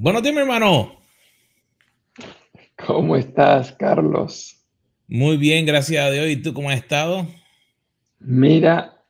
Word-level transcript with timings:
Buenos 0.00 0.22
días, 0.22 0.32
mi 0.32 0.42
hermano. 0.42 0.96
¿Cómo 2.86 3.16
estás, 3.16 3.72
Carlos? 3.72 4.64
Muy 5.08 5.36
bien, 5.36 5.66
gracias 5.66 6.06
a 6.06 6.10
Dios. 6.12 6.28
¿Y 6.28 6.36
tú 6.36 6.54
cómo 6.54 6.70
has 6.70 6.76
estado? 6.76 7.26
Mira, 8.20 9.04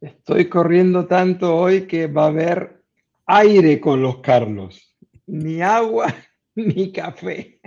estoy 0.00 0.48
corriendo 0.48 1.06
tanto 1.06 1.54
hoy 1.54 1.86
que 1.86 2.08
va 2.08 2.24
a 2.24 2.26
haber 2.26 2.82
aire 3.24 3.78
con 3.78 4.02
los 4.02 4.18
Carlos. 4.18 4.96
Ni 5.28 5.62
agua, 5.62 6.12
ni 6.56 6.90
café. 6.90 7.60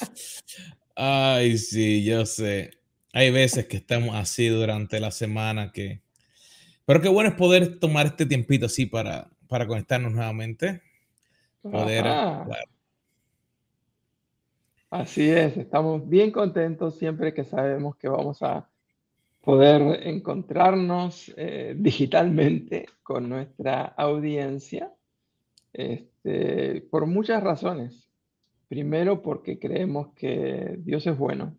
Ay, 0.96 1.56
sí, 1.58 2.02
yo 2.02 2.26
sé. 2.26 2.72
Hay 3.12 3.30
veces 3.30 3.66
que 3.66 3.76
estamos 3.76 4.16
así 4.16 4.48
durante 4.48 4.98
la 4.98 5.12
semana 5.12 5.70
que... 5.70 6.00
Pero 6.86 7.00
qué 7.00 7.08
bueno 7.08 7.30
es 7.30 7.36
poder 7.36 7.78
tomar 7.78 8.06
este 8.06 8.26
tiempito 8.26 8.66
así 8.66 8.84
para, 8.84 9.30
para 9.46 9.68
conectarnos 9.68 10.12
nuevamente. 10.12 10.82
Poder... 11.70 12.04
Así 14.90 15.30
es, 15.30 15.56
estamos 15.56 16.06
bien 16.06 16.30
contentos 16.30 16.98
siempre 16.98 17.32
que 17.32 17.44
sabemos 17.44 17.96
que 17.96 18.06
vamos 18.08 18.42
a 18.42 18.68
poder 19.40 20.06
encontrarnos 20.06 21.32
eh, 21.36 21.74
digitalmente 21.76 22.86
con 23.02 23.30
nuestra 23.30 23.82
audiencia 23.96 24.92
este, 25.72 26.82
por 26.90 27.06
muchas 27.06 27.42
razones. 27.42 28.08
Primero 28.68 29.22
porque 29.22 29.58
creemos 29.58 30.08
que 30.14 30.76
Dios 30.78 31.06
es 31.06 31.16
bueno 31.16 31.56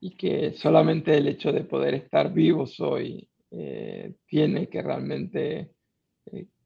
y 0.00 0.16
que 0.16 0.52
solamente 0.52 1.18
el 1.18 1.26
hecho 1.26 1.52
de 1.52 1.64
poder 1.64 1.94
estar 1.94 2.32
vivos 2.32 2.78
hoy 2.78 3.28
eh, 3.50 4.14
tiene 4.26 4.68
que 4.68 4.80
realmente 4.80 5.72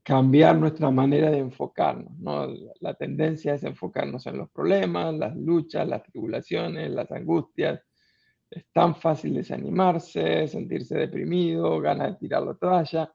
cambiar 0.07 0.57
nuestra 0.57 0.89
manera 0.93 1.33
de 1.33 1.39
enfocarnos. 1.39 2.17
¿no? 2.21 2.47
La 2.79 2.95
tendencia 2.95 3.55
es 3.55 3.65
enfocarnos 3.65 4.25
en 4.29 4.39
los 4.39 4.49
problemas, 4.53 5.13
las 5.13 5.35
luchas, 5.35 5.89
las 5.89 6.05
tribulaciones, 6.05 6.93
las 6.93 7.11
angustias. 7.11 7.83
Es 8.49 8.67
tan 8.73 8.95
fácil 8.95 9.35
desanimarse, 9.35 10.47
sentirse 10.47 10.97
deprimido, 10.97 11.81
ganas 11.81 12.13
de 12.13 12.19
tirar 12.21 12.45
la 12.45 12.55
toalla. 12.55 13.13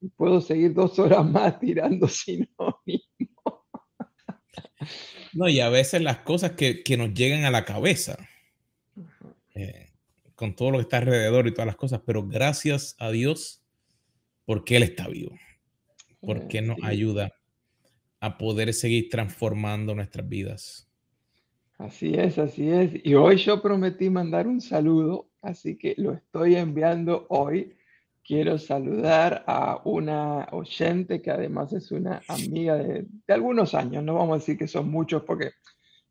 Y 0.00 0.10
puedo 0.10 0.40
seguir 0.40 0.74
dos 0.74 0.96
horas 1.00 1.28
más 1.28 1.58
tirando 1.58 2.06
sinónimos. 2.08 3.64
No, 5.32 5.48
y 5.48 5.58
a 5.58 5.70
veces 5.70 6.02
las 6.02 6.18
cosas 6.18 6.52
que, 6.52 6.84
que 6.84 6.96
nos 6.96 7.12
llegan 7.14 7.46
a 7.46 7.50
la 7.50 7.64
cabeza, 7.64 8.16
eh, 9.56 9.90
con 10.36 10.54
todo 10.54 10.70
lo 10.70 10.78
que 10.78 10.82
está 10.82 10.98
alrededor 10.98 11.48
y 11.48 11.52
todas 11.52 11.66
las 11.66 11.76
cosas, 11.76 12.00
pero 12.06 12.24
gracias 12.24 12.94
a 13.00 13.10
Dios 13.10 13.60
porque 14.44 14.76
Él 14.76 14.84
está 14.84 15.08
vivo 15.08 15.34
porque 16.20 16.62
nos 16.62 16.78
ayuda 16.82 17.32
a 18.20 18.36
poder 18.38 18.74
seguir 18.74 19.08
transformando 19.08 19.94
nuestras 19.94 20.28
vidas. 20.28 20.88
Así 21.78 22.14
es, 22.14 22.38
así 22.38 22.68
es. 22.68 22.92
Y 23.04 23.14
hoy 23.14 23.36
yo 23.36 23.62
prometí 23.62 24.10
mandar 24.10 24.48
un 24.48 24.60
saludo, 24.60 25.28
así 25.42 25.78
que 25.78 25.94
lo 25.96 26.12
estoy 26.12 26.56
enviando 26.56 27.26
hoy. 27.28 27.74
Quiero 28.24 28.58
saludar 28.58 29.44
a 29.46 29.80
una 29.84 30.48
oyente 30.50 31.22
que 31.22 31.30
además 31.30 31.72
es 31.72 31.92
una 31.92 32.20
amiga 32.28 32.76
de, 32.76 33.06
de 33.26 33.34
algunos 33.34 33.74
años. 33.74 34.02
No 34.04 34.14
vamos 34.14 34.34
a 34.34 34.38
decir 34.40 34.58
que 34.58 34.68
son 34.68 34.90
muchos 34.90 35.22
porque 35.22 35.52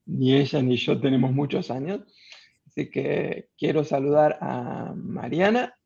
ni 0.05 0.33
ella 0.33 0.61
ni 0.61 0.78
yo 0.78 1.00
tenemos 1.00 1.31
muchos 1.31 1.69
años. 1.69 2.00
Así 2.66 2.89
que 2.89 3.50
quiero 3.58 3.83
saludar 3.83 4.38
a 4.41 4.94
Mariana 4.95 5.77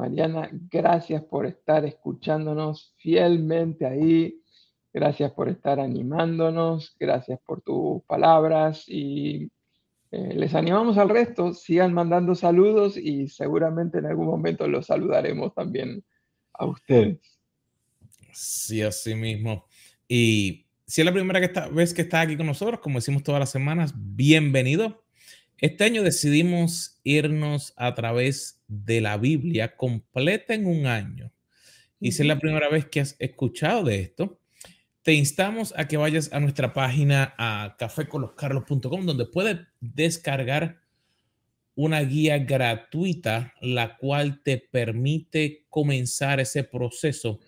Mariana, 0.00 0.48
gracias 0.70 1.22
por 1.24 1.44
estar 1.44 1.84
escuchándonos 1.84 2.94
fielmente 2.96 3.84
ahí. 3.84 4.40
Gracias 4.94 5.30
por 5.32 5.50
estar 5.50 5.78
animándonos. 5.78 6.96
Gracias 6.98 7.38
por 7.44 7.60
tus 7.60 8.02
palabras. 8.04 8.84
Y 8.86 9.50
eh, 10.10 10.32
les 10.34 10.54
animamos 10.54 10.96
al 10.96 11.10
resto. 11.10 11.52
Sigan 11.52 11.92
mandando 11.92 12.34
saludos 12.34 12.96
y 12.96 13.28
seguramente 13.28 13.98
en 13.98 14.06
algún 14.06 14.28
momento 14.28 14.66
los 14.66 14.86
saludaremos 14.86 15.52
también 15.54 16.02
a 16.54 16.64
ustedes. 16.64 17.18
Sí, 18.32 18.80
así 18.80 19.14
mismo. 19.14 19.66
Y 20.08 20.66
si 20.86 21.02
es 21.02 21.04
la 21.04 21.12
primera 21.12 21.40
vez 21.72 21.92
que 21.92 22.02
está 22.02 22.22
aquí 22.22 22.38
con 22.38 22.46
nosotros, 22.46 22.80
como 22.80 23.00
decimos 23.00 23.22
todas 23.22 23.38
las 23.38 23.50
semanas, 23.50 23.92
bienvenido. 23.94 25.04
Este 25.58 25.84
año 25.84 26.02
decidimos 26.02 26.98
irnos 27.04 27.74
a 27.76 27.94
través 27.94 28.59
de 28.70 29.00
la 29.00 29.16
Biblia 29.16 29.76
completa 29.76 30.54
en 30.54 30.66
un 30.66 30.86
año. 30.86 31.32
Y 31.98 32.12
si 32.12 32.22
es 32.22 32.28
la 32.28 32.38
primera 32.38 32.68
vez 32.68 32.86
que 32.86 33.00
has 33.00 33.16
escuchado 33.18 33.84
de 33.84 34.00
esto, 34.00 34.40
te 35.02 35.12
instamos 35.12 35.74
a 35.76 35.88
que 35.88 35.96
vayas 35.96 36.32
a 36.32 36.40
nuestra 36.40 36.72
página 36.72 37.34
a 37.36 37.76
cafécoloscarlos.com 37.78 39.06
donde 39.06 39.26
puedes 39.26 39.58
descargar 39.80 40.80
una 41.74 42.00
guía 42.00 42.38
gratuita 42.38 43.54
la 43.60 43.96
cual 43.96 44.42
te 44.42 44.58
permite 44.58 45.66
comenzar 45.68 46.38
ese 46.38 46.62
proceso 46.62 47.40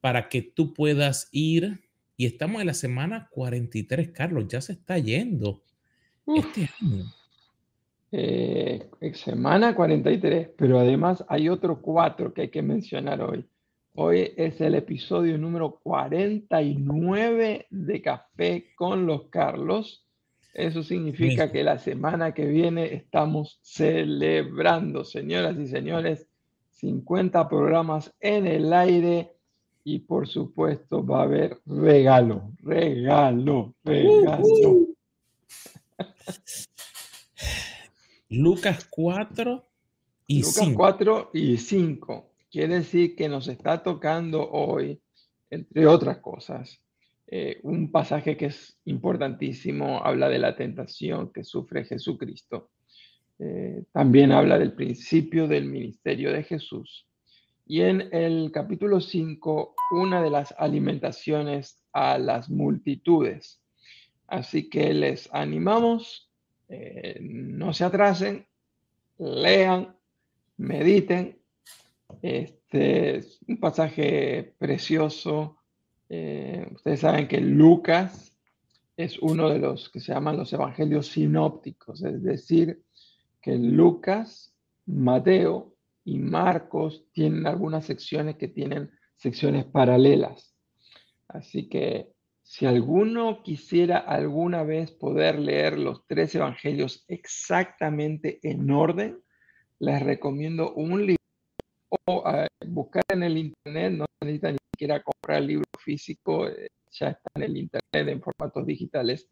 para 0.00 0.28
que 0.28 0.42
tú 0.42 0.74
puedas 0.74 1.28
ir 1.32 1.80
y 2.16 2.26
estamos 2.26 2.60
en 2.60 2.66
la 2.66 2.74
semana 2.74 3.28
43, 3.30 4.10
Carlos, 4.10 4.44
ya 4.46 4.60
se 4.60 4.72
está 4.72 4.98
yendo 4.98 5.62
este 6.26 6.68
año. 6.80 7.10
Eh, 8.12 8.90
semana 9.14 9.74
43, 9.74 10.50
pero 10.56 10.80
además 10.80 11.24
hay 11.28 11.48
otro 11.48 11.80
cuatro 11.80 12.34
que 12.34 12.42
hay 12.42 12.48
que 12.48 12.62
mencionar 12.62 13.22
hoy. 13.22 13.46
Hoy 13.94 14.32
es 14.36 14.60
el 14.60 14.74
episodio 14.74 15.38
número 15.38 15.78
49 15.82 17.66
de 17.70 18.02
Café 18.02 18.72
con 18.74 19.06
los 19.06 19.28
Carlos. 19.28 20.06
Eso 20.54 20.82
significa 20.82 21.52
que 21.52 21.62
la 21.62 21.78
semana 21.78 22.34
que 22.34 22.46
viene 22.46 22.94
estamos 22.94 23.60
celebrando, 23.62 25.04
señoras 25.04 25.56
y 25.58 25.68
señores, 25.68 26.26
50 26.70 27.48
programas 27.48 28.12
en 28.20 28.46
el 28.46 28.72
aire 28.72 29.36
y 29.84 30.00
por 30.00 30.26
supuesto 30.26 31.04
va 31.04 31.20
a 31.20 31.24
haber 31.24 31.60
regalo, 31.66 32.50
regalo, 32.62 33.74
regalo. 33.84 34.86
Lucas 38.30 38.86
4 38.88 39.66
y 40.28 40.42
Lucas 40.42 40.68
4 40.72 41.30
y 41.34 41.56
5. 41.56 42.30
Quiere 42.48 42.74
decir 42.76 43.16
que 43.16 43.28
nos 43.28 43.48
está 43.48 43.82
tocando 43.82 44.48
hoy, 44.48 45.00
entre 45.50 45.88
otras 45.88 46.18
cosas, 46.18 46.80
eh, 47.26 47.58
un 47.64 47.90
pasaje 47.90 48.36
que 48.36 48.46
es 48.46 48.78
importantísimo, 48.84 50.00
habla 50.04 50.28
de 50.28 50.38
la 50.38 50.54
tentación 50.54 51.32
que 51.32 51.42
sufre 51.42 51.84
Jesucristo. 51.84 52.70
Eh, 53.40 53.82
también 53.90 54.30
habla 54.30 54.60
del 54.60 54.74
principio 54.74 55.48
del 55.48 55.64
ministerio 55.64 56.32
de 56.32 56.44
Jesús. 56.44 57.08
Y 57.66 57.80
en 57.80 58.10
el 58.12 58.52
capítulo 58.52 59.00
5, 59.00 59.74
una 59.90 60.22
de 60.22 60.30
las 60.30 60.54
alimentaciones 60.56 61.82
a 61.92 62.16
las 62.16 62.48
multitudes. 62.48 63.60
Así 64.28 64.70
que 64.70 64.94
les 64.94 65.28
animamos 65.32 66.29
eh, 66.70 67.18
no 67.20 67.72
se 67.72 67.84
atrasen, 67.84 68.46
lean, 69.18 69.96
mediten. 70.56 71.36
Este 72.22 73.16
es 73.16 73.40
un 73.48 73.58
pasaje 73.58 74.54
precioso. 74.56 75.56
Eh, 76.08 76.68
ustedes 76.72 77.00
saben 77.00 77.26
que 77.26 77.40
Lucas 77.40 78.36
es 78.96 79.18
uno 79.18 79.48
de 79.48 79.58
los 79.58 79.88
que 79.88 79.98
se 79.98 80.12
llaman 80.12 80.36
los 80.36 80.52
evangelios 80.52 81.08
sinópticos, 81.08 82.04
es 82.04 82.22
decir, 82.22 82.84
que 83.40 83.56
Lucas, 83.56 84.54
Mateo 84.86 85.74
y 86.04 86.18
Marcos 86.18 87.04
tienen 87.12 87.46
algunas 87.46 87.84
secciones 87.84 88.36
que 88.36 88.48
tienen 88.48 88.90
secciones 89.16 89.64
paralelas. 89.64 90.54
Así 91.26 91.68
que 91.68 92.12
si 92.50 92.66
alguno 92.66 93.44
quisiera 93.44 93.98
alguna 93.98 94.64
vez 94.64 94.90
poder 94.90 95.38
leer 95.38 95.78
los 95.78 96.04
tres 96.08 96.34
evangelios 96.34 97.04
exactamente 97.06 98.40
en 98.42 98.68
orden, 98.72 99.22
les 99.78 100.02
recomiendo 100.02 100.74
un 100.74 101.06
libro 101.06 101.22
o 102.08 102.24
eh, 102.28 102.48
buscar 102.66 103.04
en 103.08 103.22
el 103.22 103.38
internet, 103.38 103.92
no 103.92 104.04
necesitan 104.20 104.54
ni 104.54 104.58
siquiera 104.74 105.00
comprar 105.00 105.38
el 105.38 105.46
libro 105.46 105.64
físico, 105.78 106.48
eh, 106.48 106.66
ya 106.90 107.10
está 107.10 107.30
en 107.36 107.42
el 107.44 107.56
internet 107.56 108.08
en 108.08 108.20
formatos 108.20 108.66
digitales 108.66 109.28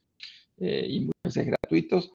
eh, 0.58 0.86
y 0.88 1.00
muchos 1.00 1.22
veces 1.24 1.46
gratuitos. 1.46 2.12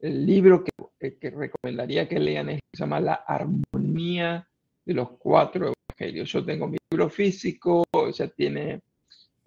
El 0.00 0.24
libro 0.24 0.64
que, 0.64 1.18
que, 1.18 1.28
recomendaría 1.28 2.08
que 2.08 2.18
lean 2.18 2.48
es, 2.48 2.60
se 2.72 2.84
llama 2.84 3.00
La 3.00 3.14
Armonía 3.26 4.48
de 4.82 4.94
los 4.94 5.10
Cuatro 5.18 5.74
Evangelios. 5.74 6.32
Yo 6.32 6.42
tengo 6.42 6.66
mi 6.68 6.78
libro 6.90 7.10
físico, 7.10 7.84
ya 8.14 8.28
tiene 8.28 8.80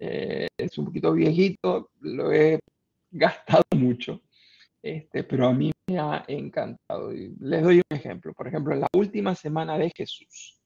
eh, 0.04 0.48
es 0.58 0.76
un 0.78 0.86
poquito 0.86 1.12
viejito, 1.12 1.90
lo 2.00 2.32
he 2.32 2.58
gastado 3.08 3.62
mucho, 3.76 4.20
este, 4.82 5.22
pero 5.22 5.46
a 5.46 5.52
mí 5.52 5.70
me 5.86 5.98
ha 6.00 6.24
encantado. 6.26 7.14
Y 7.14 7.36
les 7.38 7.62
doy 7.62 7.76
un 7.76 7.96
ejemplo. 7.96 8.32
Por 8.32 8.48
ejemplo, 8.48 8.74
en 8.74 8.80
la 8.80 8.88
última 8.96 9.36
semana 9.36 9.78
de 9.78 9.92
Jesús, 9.94 10.60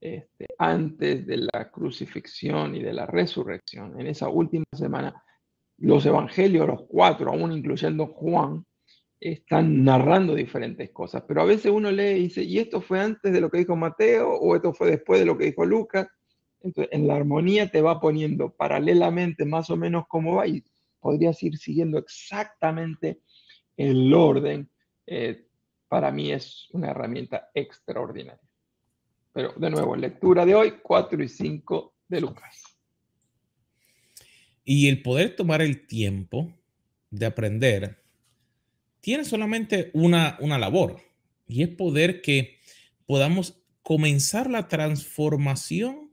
este, 0.00 0.46
antes 0.58 1.26
de 1.26 1.48
la 1.52 1.70
crucifixión 1.72 2.76
y 2.76 2.84
de 2.84 2.92
la 2.92 3.06
resurrección, 3.06 4.00
en 4.00 4.06
esa 4.06 4.28
última 4.28 4.66
semana, 4.72 5.24
los 5.78 6.06
evangelios, 6.06 6.68
los 6.68 6.84
cuatro, 6.86 7.32
aún 7.32 7.50
incluyendo 7.50 8.06
Juan, 8.06 8.64
están 9.18 9.82
narrando 9.82 10.36
diferentes 10.36 10.90
cosas, 10.90 11.24
pero 11.26 11.42
a 11.42 11.46
veces 11.46 11.72
uno 11.72 11.90
lee 11.90 12.10
y 12.10 12.22
dice, 12.24 12.44
¿y 12.44 12.58
esto 12.58 12.80
fue 12.80 13.00
antes 13.00 13.32
de 13.32 13.40
lo 13.40 13.50
que 13.50 13.58
dijo 13.58 13.74
Mateo 13.74 14.30
o 14.30 14.54
esto 14.54 14.72
fue 14.72 14.90
después 14.90 15.18
de 15.18 15.26
lo 15.26 15.36
que 15.36 15.46
dijo 15.46 15.64
Lucas? 15.64 16.06
Entonces, 16.60 16.92
en 16.92 17.06
la 17.06 17.16
armonía 17.16 17.70
te 17.70 17.80
va 17.80 18.00
poniendo 18.00 18.50
paralelamente 18.50 19.44
más 19.44 19.70
o 19.70 19.76
menos 19.76 20.06
cómo 20.08 20.36
va 20.36 20.46
y 20.46 20.64
podrías 21.00 21.42
ir 21.42 21.56
siguiendo 21.58 21.98
exactamente 21.98 23.20
el 23.76 24.12
orden. 24.12 24.68
Eh, 25.06 25.46
para 25.88 26.10
mí 26.10 26.32
es 26.32 26.68
una 26.72 26.90
herramienta 26.90 27.50
extraordinaria. 27.54 28.40
Pero 29.32 29.52
de 29.56 29.70
nuevo, 29.70 29.94
lectura 29.94 30.44
de 30.44 30.54
hoy, 30.54 30.74
4 30.82 31.22
y 31.22 31.28
5 31.28 31.94
de 32.08 32.20
Lucas. 32.20 32.64
Y 34.64 34.88
el 34.88 35.02
poder 35.02 35.36
tomar 35.36 35.62
el 35.62 35.86
tiempo 35.86 36.52
de 37.10 37.26
aprender 37.26 38.02
tiene 39.00 39.24
solamente 39.24 39.90
una, 39.94 40.36
una 40.40 40.58
labor 40.58 41.00
y 41.46 41.62
es 41.62 41.68
poder 41.68 42.20
que 42.20 42.58
podamos 43.06 43.62
comenzar 43.82 44.50
la 44.50 44.66
transformación 44.66 46.05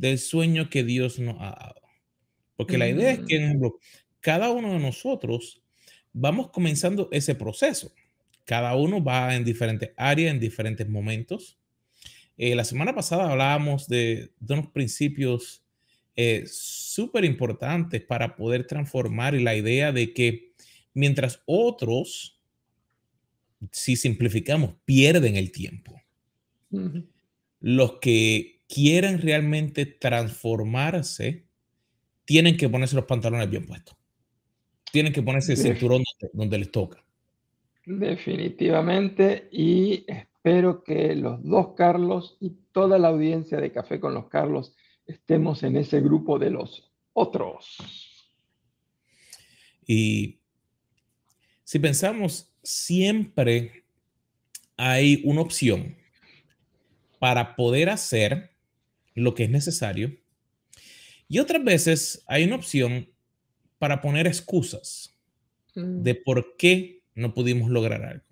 del 0.00 0.18
sueño 0.18 0.70
que 0.70 0.82
Dios 0.82 1.18
nos 1.18 1.36
ha 1.40 1.50
dado. 1.50 1.82
Porque 2.56 2.78
la 2.78 2.88
idea 2.88 3.12
es 3.12 3.20
que, 3.20 3.38
mm. 3.38 3.42
ejemplo, 3.42 3.78
cada 4.20 4.50
uno 4.50 4.72
de 4.72 4.78
nosotros 4.78 5.62
vamos 6.12 6.50
comenzando 6.50 7.08
ese 7.12 7.34
proceso. 7.34 7.92
Cada 8.44 8.74
uno 8.74 9.02
va 9.02 9.34
en 9.36 9.44
diferentes 9.44 9.90
áreas, 9.96 10.32
en 10.32 10.40
diferentes 10.40 10.88
momentos. 10.88 11.58
Eh, 12.36 12.54
la 12.54 12.64
semana 12.64 12.94
pasada 12.94 13.30
hablábamos 13.30 13.86
de, 13.86 14.32
de 14.40 14.54
unos 14.54 14.68
principios 14.68 15.62
eh, 16.16 16.44
súper 16.46 17.24
importantes 17.24 18.02
para 18.02 18.36
poder 18.36 18.66
transformar 18.66 19.34
y 19.34 19.42
la 19.42 19.54
idea 19.54 19.92
de 19.92 20.12
que 20.12 20.52
mientras 20.94 21.42
otros, 21.46 22.40
si 23.70 23.96
simplificamos, 23.96 24.74
pierden 24.84 25.36
el 25.36 25.52
tiempo, 25.52 26.00
los 27.60 27.98
que 28.00 28.59
quieren 28.72 29.20
realmente 29.20 29.84
transformarse 29.84 31.44
tienen 32.24 32.56
que 32.56 32.68
ponerse 32.68 32.94
los 32.94 33.06
pantalones 33.06 33.50
bien 33.50 33.66
puestos. 33.66 33.96
Tienen 34.92 35.12
que 35.12 35.20
ponerse 35.20 35.54
el 35.54 35.58
cinturón 35.58 36.04
donde, 36.32 36.58
les 36.58 36.70
toca. 36.70 37.04
Definitivamente. 37.84 39.48
Y 39.50 40.04
espero 40.06 40.84
que 40.84 41.16
los 41.16 41.42
dos 41.42 41.74
Carlos 41.76 42.36
y 42.38 42.50
toda 42.70 43.00
la 43.00 43.08
audiencia 43.08 43.58
de 43.58 43.72
Café 43.72 43.98
con 43.98 44.14
los 44.14 44.28
Carlos 44.28 44.76
estemos 45.06 45.64
en 45.64 45.76
ese 45.76 46.00
grupo 46.00 46.38
de 46.38 46.50
los 46.50 46.92
otros. 47.14 47.76
Y 49.84 50.38
si 51.64 51.80
pensamos, 51.80 52.52
siempre 52.62 53.82
hay 54.76 55.20
una 55.24 55.40
opción 55.40 55.96
para 57.18 57.56
poder 57.56 57.90
hacer 57.90 58.49
lo 59.14 59.34
que 59.34 59.44
es 59.44 59.50
necesario 59.50 60.16
y 61.30 61.38
otras 61.38 61.62
veces 61.62 62.24
hay 62.26 62.42
una 62.42 62.56
opción 62.56 63.08
para 63.78 64.00
poner 64.00 64.26
excusas 64.26 65.16
mm. 65.76 66.02
de 66.02 66.16
por 66.16 66.56
qué 66.56 67.04
no 67.14 67.32
pudimos 67.32 67.70
lograr 67.70 68.02
algo. 68.02 68.24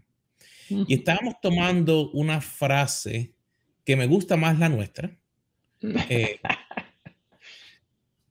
Y 0.69 0.95
estábamos 0.95 1.37
tomando 1.41 2.11
una 2.11 2.41
frase 2.41 3.33
que 3.85 3.95
me 3.95 4.07
gusta 4.07 4.37
más 4.37 4.59
la 4.59 4.69
nuestra, 4.69 5.17
eh, 5.81 6.41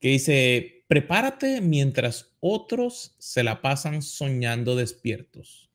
que 0.00 0.08
dice, 0.08 0.84
prepárate 0.86 1.62
mientras 1.62 2.36
otros 2.38 3.16
se 3.18 3.42
la 3.42 3.62
pasan 3.62 4.02
soñando 4.02 4.76
despiertos. 4.76 5.70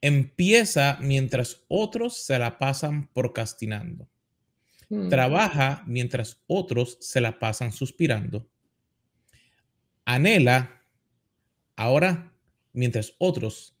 Empieza 0.00 0.98
mientras 1.00 1.62
otros 1.68 2.16
se 2.16 2.36
la 2.40 2.58
pasan 2.58 3.08
procrastinando. 3.14 4.08
Trabaja 5.08 5.82
mientras 5.86 6.42
otros 6.46 6.98
se 7.00 7.20
la 7.20 7.38
pasan 7.38 7.72
suspirando. 7.72 8.46
Anhela 10.04 10.82
ahora 11.76 12.32
mientras 12.72 13.14
otros 13.18 13.74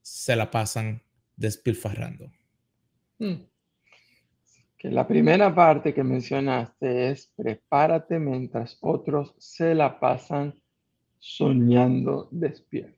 se 0.00 0.34
la 0.34 0.50
pasan 0.50 1.02
despilfarrando. 1.36 2.32
Mm 3.18 3.34
que 4.76 4.90
la 4.90 5.06
primera 5.06 5.54
parte 5.54 5.94
que 5.94 6.04
mencionaste 6.04 7.10
es 7.10 7.32
prepárate 7.34 8.18
mientras 8.18 8.76
otros 8.80 9.34
se 9.38 9.74
la 9.74 9.98
pasan 9.98 10.54
soñando 11.18 12.28
despiertos. 12.30 12.94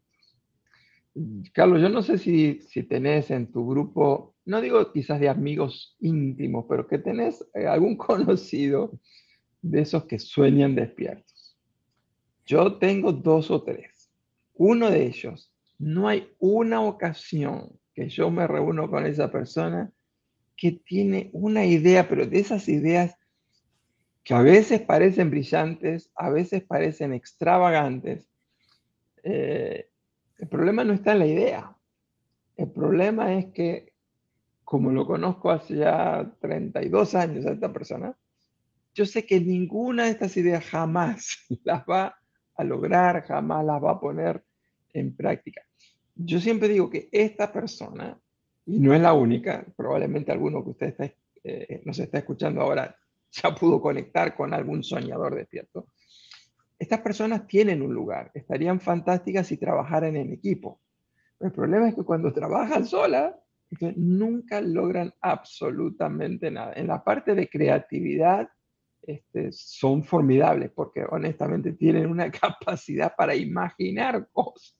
Carlos, 1.52 1.80
yo 1.80 1.88
no 1.88 2.02
sé 2.02 2.18
si, 2.18 2.60
si 2.62 2.82
tenés 2.82 3.30
en 3.30 3.50
tu 3.50 3.66
grupo, 3.68 4.36
no 4.48 4.62
digo 4.62 4.90
quizás 4.92 5.20
de 5.20 5.28
amigos 5.28 5.94
íntimos, 6.00 6.64
pero 6.68 6.86
que 6.86 6.98
tenés 6.98 7.46
eh, 7.54 7.66
algún 7.66 7.96
conocido 8.08 8.98
de 9.60 9.82
esos 9.82 10.06
que 10.06 10.18
sueñan 10.18 10.74
despiertos. 10.74 11.58
Yo 12.46 12.78
tengo 12.78 13.12
dos 13.12 13.50
o 13.50 13.62
tres. 13.62 14.10
Uno 14.54 14.90
de 14.90 15.06
ellos, 15.06 15.52
no 15.78 16.08
hay 16.08 16.32
una 16.38 16.80
ocasión 16.80 17.78
que 17.92 18.08
yo 18.08 18.30
me 18.30 18.46
reúno 18.46 18.90
con 18.90 19.04
esa 19.04 19.30
persona 19.30 19.92
que 20.56 20.72
tiene 20.72 21.28
una 21.34 21.66
idea, 21.66 22.08
pero 22.08 22.26
de 22.26 22.38
esas 22.38 22.68
ideas 22.70 23.16
que 24.24 24.32
a 24.32 24.40
veces 24.40 24.80
parecen 24.80 25.30
brillantes, 25.30 26.10
a 26.14 26.30
veces 26.30 26.64
parecen 26.64 27.12
extravagantes. 27.12 28.30
Eh, 29.22 29.90
el 30.38 30.48
problema 30.48 30.84
no 30.84 30.94
está 30.94 31.12
en 31.12 31.18
la 31.18 31.26
idea. 31.26 31.76
El 32.56 32.70
problema 32.72 33.34
es 33.34 33.46
que, 33.52 33.87
como 34.68 34.90
lo 34.90 35.06
conozco 35.06 35.50
hace 35.50 35.76
ya 35.76 36.30
32 36.40 37.14
años 37.14 37.46
a 37.46 37.52
esta 37.52 37.72
persona, 37.72 38.14
yo 38.92 39.06
sé 39.06 39.24
que 39.24 39.40
ninguna 39.40 40.04
de 40.04 40.10
estas 40.10 40.36
ideas 40.36 40.62
jamás 40.62 41.38
las 41.64 41.84
va 41.86 42.18
a 42.54 42.64
lograr, 42.64 43.24
jamás 43.24 43.64
las 43.64 43.82
va 43.82 43.92
a 43.92 44.00
poner 44.00 44.44
en 44.92 45.16
práctica. 45.16 45.62
Yo 46.14 46.38
siempre 46.38 46.68
digo 46.68 46.90
que 46.90 47.08
esta 47.10 47.50
persona 47.50 48.20
y 48.66 48.78
no 48.78 48.92
es 48.92 49.00
la 49.00 49.14
única, 49.14 49.64
probablemente 49.74 50.32
alguno 50.32 50.62
que 50.62 50.70
usted 50.70 50.86
está, 50.88 51.10
eh, 51.44 51.80
nos 51.86 51.98
está 51.98 52.18
escuchando 52.18 52.60
ahora 52.60 52.94
ya 53.30 53.54
pudo 53.54 53.80
conectar 53.80 54.36
con 54.36 54.52
algún 54.52 54.84
soñador 54.84 55.34
despierto. 55.34 55.88
Estas 56.78 57.00
personas 57.00 57.46
tienen 57.46 57.80
un 57.80 57.94
lugar, 57.94 58.30
estarían 58.34 58.80
fantásticas 58.80 59.46
si 59.46 59.56
trabajaran 59.56 60.14
en 60.14 60.30
equipo. 60.30 60.82
El 61.40 61.52
problema 61.52 61.88
es 61.88 61.94
que 61.94 62.04
cuando 62.04 62.34
trabajan 62.34 62.84
solas, 62.84 63.34
nunca 63.96 64.60
logran 64.60 65.12
absolutamente 65.20 66.50
nada. 66.50 66.72
En 66.74 66.86
la 66.86 67.02
parte 67.02 67.34
de 67.34 67.48
creatividad 67.48 68.48
este, 69.02 69.52
son 69.52 70.04
formidables 70.04 70.70
porque 70.70 71.04
honestamente 71.08 71.72
tienen 71.72 72.06
una 72.06 72.30
capacidad 72.30 73.14
para 73.16 73.34
imaginar 73.34 74.28
cosas. 74.32 74.76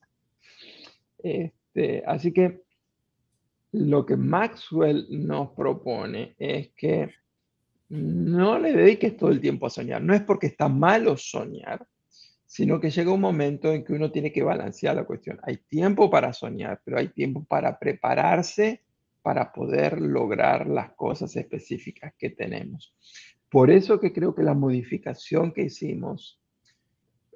Este, 1.18 2.02
así 2.06 2.32
que 2.32 2.62
lo 3.72 4.06
que 4.06 4.16
Maxwell 4.16 5.06
nos 5.10 5.50
propone 5.50 6.34
es 6.38 6.70
que 6.74 7.10
no 7.90 8.58
le 8.58 8.72
dediques 8.72 9.16
todo 9.16 9.30
el 9.30 9.40
tiempo 9.40 9.66
a 9.66 9.70
soñar. 9.70 10.02
No 10.02 10.14
es 10.14 10.22
porque 10.22 10.48
está 10.48 10.68
malo 10.68 11.16
soñar, 11.16 11.86
sino 12.48 12.80
que 12.80 12.90
llega 12.90 13.12
un 13.12 13.20
momento 13.20 13.74
en 13.74 13.84
que 13.84 13.92
uno 13.92 14.10
tiene 14.10 14.32
que 14.32 14.42
balancear 14.42 14.96
la 14.96 15.04
cuestión. 15.04 15.38
Hay 15.42 15.58
tiempo 15.58 16.08
para 16.08 16.32
soñar, 16.32 16.80
pero 16.82 16.98
hay 16.98 17.08
tiempo 17.08 17.44
para 17.44 17.78
prepararse 17.78 18.82
para 19.20 19.52
poder 19.52 20.00
lograr 20.00 20.66
las 20.66 20.92
cosas 20.94 21.36
específicas 21.36 22.14
que 22.16 22.30
tenemos. 22.30 22.96
Por 23.50 23.70
eso 23.70 24.00
que 24.00 24.14
creo 24.14 24.34
que 24.34 24.42
la 24.42 24.54
modificación 24.54 25.52
que 25.52 25.64
hicimos, 25.64 26.40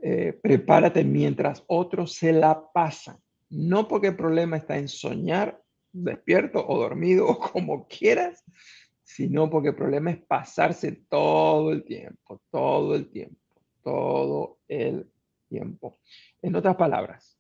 eh, 0.01 0.33
prepárate 0.33 1.05
mientras 1.05 1.63
otros 1.67 2.15
se 2.15 2.33
la 2.33 2.73
pasan. 2.73 3.19
No 3.51 3.89
porque 3.89 4.09
el 4.09 4.17
problema 4.17 4.57
está 4.57 4.79
en 4.79 4.89
soñar 4.89 5.63
despierto 5.93 6.67
o 6.67 6.79
dormido 6.79 7.29
o 7.29 7.39
como 7.39 7.87
quieras, 7.87 8.43
sino 9.03 9.51
porque 9.51 9.69
el 9.69 9.77
problema 9.77 10.11
es 10.11 10.23
pasarse 10.23 10.93
todo 11.11 11.71
el 11.71 11.85
tiempo, 11.85 12.41
todo 12.51 12.95
el 12.95 13.11
tiempo, 13.11 13.42
todo 13.83 14.59
el 14.69 15.11
tiempo. 15.49 15.99
En 16.41 16.57
otras 16.57 16.77
palabras, 16.77 17.39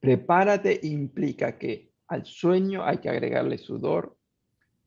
prepárate 0.00 0.80
implica 0.82 1.58
que 1.58 1.92
al 2.08 2.24
sueño 2.24 2.84
hay 2.84 2.98
que 2.98 3.10
agregarle 3.10 3.58
sudor, 3.58 4.16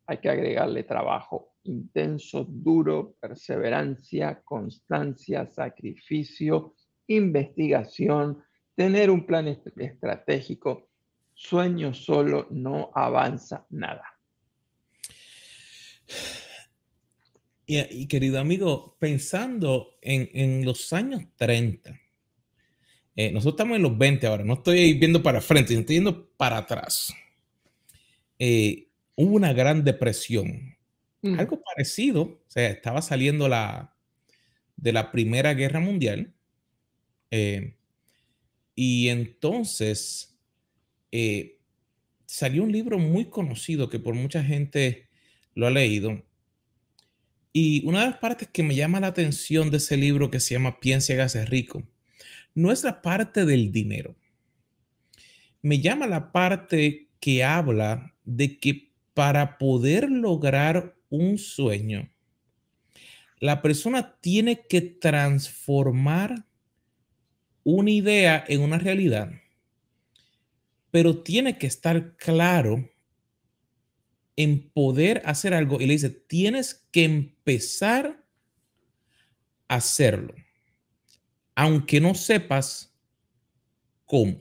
hay 0.05 0.17
que 0.17 0.29
agregarle 0.29 0.83
trabajo 0.83 1.53
intenso, 1.63 2.45
duro, 2.47 3.15
perseverancia, 3.19 4.41
constancia, 4.43 5.45
sacrificio, 5.47 6.75
investigación, 7.07 8.41
tener 8.75 9.11
un 9.11 9.25
plan 9.25 9.47
estratégico, 9.47 10.87
Sueño 11.39 11.93
solo 11.93 12.47
no 12.49 12.89
avanza 12.95 13.67
nada. 13.69 14.16
Y, 17.69 18.07
querido 18.07 18.39
amigo, 18.39 18.95
pensando 18.97 19.97
en, 20.01 20.63
los 20.63 20.93
años 20.93 21.23
30, 21.35 21.99
Eh, 23.13 23.31
nosotros 23.31 23.55
estamos 23.55 23.75
en 23.75 23.81
los 23.81 23.97
20 23.97 24.27
ahora, 24.27 24.43
no 24.45 24.53
estoy 24.53 24.93
viendo 24.93 25.21
para 25.21 25.41
frente, 25.41 25.73
estoy 25.73 25.95
viendo 25.95 26.29
para 26.37 26.57
atrás. 26.59 27.13
Eh, 28.39 28.89
hubo 29.15 29.35
una 29.35 29.51
gran 29.51 29.83
depresión. 29.83 30.77
Mm. 31.23 31.39
Algo 31.39 31.61
parecido, 31.61 32.21
o 32.21 32.43
sea, 32.47 32.69
estaba 32.69 33.01
saliendo 33.01 33.49
la, 33.49 33.97
de 34.77 34.93
la 34.93 35.11
Primera 35.11 35.53
Guerra 35.53 35.81
Mundial. 35.81 36.33
Eh, 37.31 37.75
y 38.75 39.09
entonces 39.09 40.39
salió 42.27 42.63
un 42.63 42.71
libro 42.71 42.99
muy 42.99 43.25
conocido 43.25 43.89
que 43.89 43.99
por 43.99 44.13
mucha 44.13 44.43
gente 44.43 45.09
lo 45.55 45.67
ha 45.67 45.71
leído. 45.71 46.23
Y 47.59 47.83
una 47.87 48.01
de 48.01 48.11
las 48.11 48.19
partes 48.19 48.47
que 48.49 48.61
me 48.61 48.75
llama 48.75 48.99
la 48.99 49.07
atención 49.07 49.71
de 49.71 49.77
ese 49.77 49.97
libro 49.97 50.29
que 50.29 50.39
se 50.39 50.53
llama 50.53 50.79
Piensa 50.79 51.11
y 51.11 51.15
hágase 51.15 51.43
rico 51.43 51.81
no 52.53 52.71
es 52.71 52.83
la 52.83 53.01
parte 53.01 53.45
del 53.45 53.71
dinero. 53.71 54.15
Me 55.63 55.79
llama 55.79 56.05
la 56.05 56.31
parte 56.31 57.09
que 57.19 57.43
habla 57.43 58.13
de 58.23 58.59
que 58.59 58.91
para 59.15 59.57
poder 59.57 60.07
lograr 60.07 60.97
un 61.09 61.39
sueño, 61.39 62.07
la 63.39 63.63
persona 63.63 64.19
tiene 64.21 64.67
que 64.69 64.81
transformar 64.81 66.45
una 67.63 67.89
idea 67.89 68.45
en 68.47 68.61
una 68.61 68.77
realidad, 68.77 69.31
pero 70.91 71.23
tiene 71.23 71.57
que 71.57 71.65
estar 71.65 72.17
claro 72.17 72.87
en 74.35 74.69
poder 74.69 75.23
hacer 75.25 75.55
algo. 75.55 75.81
Y 75.81 75.87
le 75.87 75.93
dice, 75.93 76.11
tienes 76.11 76.87
que 76.91 77.35
empezar 77.47 78.21
a 79.69 79.75
hacerlo 79.75 80.35
aunque 81.55 81.99
no 81.99 82.13
sepas 82.13 82.93
cómo. 84.05 84.39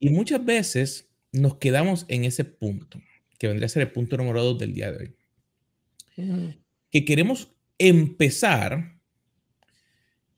Y 0.00 0.10
muchas 0.10 0.44
veces 0.44 1.08
nos 1.30 1.58
quedamos 1.58 2.04
en 2.08 2.24
ese 2.24 2.44
punto, 2.44 3.00
que 3.38 3.46
vendría 3.46 3.66
a 3.66 3.68
ser 3.68 3.82
el 3.82 3.92
punto 3.92 4.16
número 4.16 4.42
dos 4.42 4.58
del 4.58 4.74
día 4.74 4.90
de 4.90 4.98
hoy. 4.98 6.56
Que 6.90 7.04
queremos 7.04 7.52
empezar, 7.78 8.98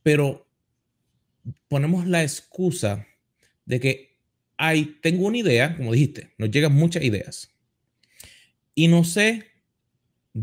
pero 0.03 0.47
ponemos 1.69 2.07
la 2.07 2.23
excusa 2.23 3.07
de 3.65 3.81
que 3.81 4.19
hay, 4.59 4.99
tengo 5.01 5.27
una 5.27 5.39
idea, 5.39 5.75
como 5.75 5.95
dijiste, 5.95 6.35
nos 6.37 6.51
llegan 6.51 6.75
muchas 6.75 7.03
ideas 7.03 7.51
y 8.75 8.89
no 8.89 9.05
sé 9.05 9.58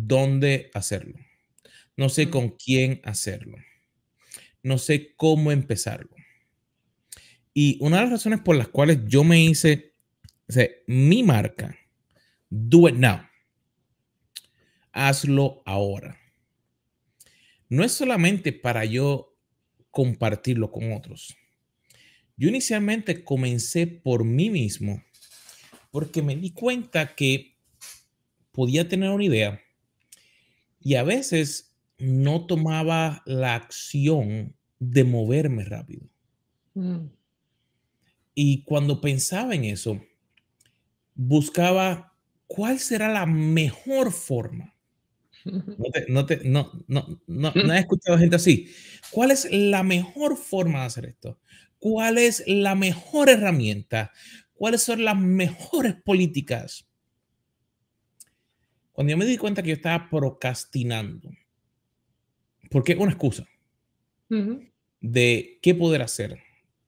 dónde 0.08 0.72
hacerlo, 0.74 1.16
no 1.98 2.10
sé 2.10 2.30
con 2.30 2.50
quién 2.50 3.02
hacerlo 3.04 3.58
no 4.66 4.80
sé 4.80 5.14
cómo 5.16 5.52
empezarlo. 5.52 6.10
Y 7.54 7.78
una 7.82 7.98
de 7.98 8.04
las 8.04 8.12
razones 8.14 8.40
por 8.40 8.56
las 8.56 8.68
cuales 8.68 8.98
yo 9.06 9.24
me 9.24 9.40
hice 9.40 9.94
mi 10.88 11.22
marca, 11.22 11.78
do 12.50 12.90
it 12.90 12.96
now. 12.96 13.22
Hazlo 14.92 15.62
ahora. 15.68 16.18
No 17.70 17.84
es 17.84 17.92
solamente 17.92 18.54
para 18.54 18.86
yo 18.86 19.38
compartirlo 19.92 20.72
con 20.72 20.94
otros. 20.94 21.38
Yo 22.36 22.50
inicialmente 22.50 23.24
comencé 23.24 23.86
por 23.86 24.24
mí 24.24 24.50
mismo 24.50 25.04
porque 25.92 26.24
me 26.24 26.36
di 26.36 26.50
cuenta 26.50 27.14
que 27.14 27.56
podía 28.52 28.90
tener 28.90 29.12
una 29.12 29.26
idea 29.26 29.62
y 30.86 30.96
a 30.96 31.04
veces 31.04 31.76
no 31.98 32.46
tomaba 32.46 33.24
la 33.26 33.56
acción 33.56 34.56
de 34.78 35.04
moverme 35.04 35.66
rápido. 35.66 36.08
Mm. 36.76 37.08
Y 38.36 38.64
cuando 38.66 39.02
pensaba 39.02 39.56
en 39.56 39.66
eso, 39.66 40.00
buscaba 41.16 42.14
cuál 42.46 42.78
será 42.78 43.12
la 43.12 43.26
mejor 43.26 44.12
forma. 44.14 44.74
No, 46.08 46.26
te, 46.26 46.40
no, 46.44 46.72
no, 46.88 47.22
no, 47.28 47.54
no, 47.54 47.74
he 47.74 47.80
escuchado 47.80 48.18
gente 48.18 48.36
así. 48.36 48.68
¿Cuál 49.12 49.32
es 49.32 49.48
la 49.52 49.84
mejor 49.84 50.38
forma 50.38 50.82
de 50.82 50.86
hacer 50.86 51.06
esto? 51.06 51.40
¿Cuál 51.80 52.18
es 52.20 52.44
la 52.48 52.74
mejor 52.74 53.30
herramienta? 53.30 54.12
¿Cuáles 54.54 54.84
son 54.84 55.04
las 55.04 55.18
mejores 55.18 55.96
políticas? 56.04 56.88
Cuando 58.96 59.12
yo 59.12 59.18
me 59.18 59.26
di 59.26 59.38
cuenta 59.38 59.62
que 59.62 59.70
yo 59.70 59.76
estaba 59.76 60.10
procrastinando, 60.10 61.30
porque 62.70 62.94
es 62.94 62.98
una 62.98 63.12
excusa 63.12 63.46
de 65.02 65.60
qué 65.62 65.76
poder 65.76 66.02
hacer, 66.02 66.40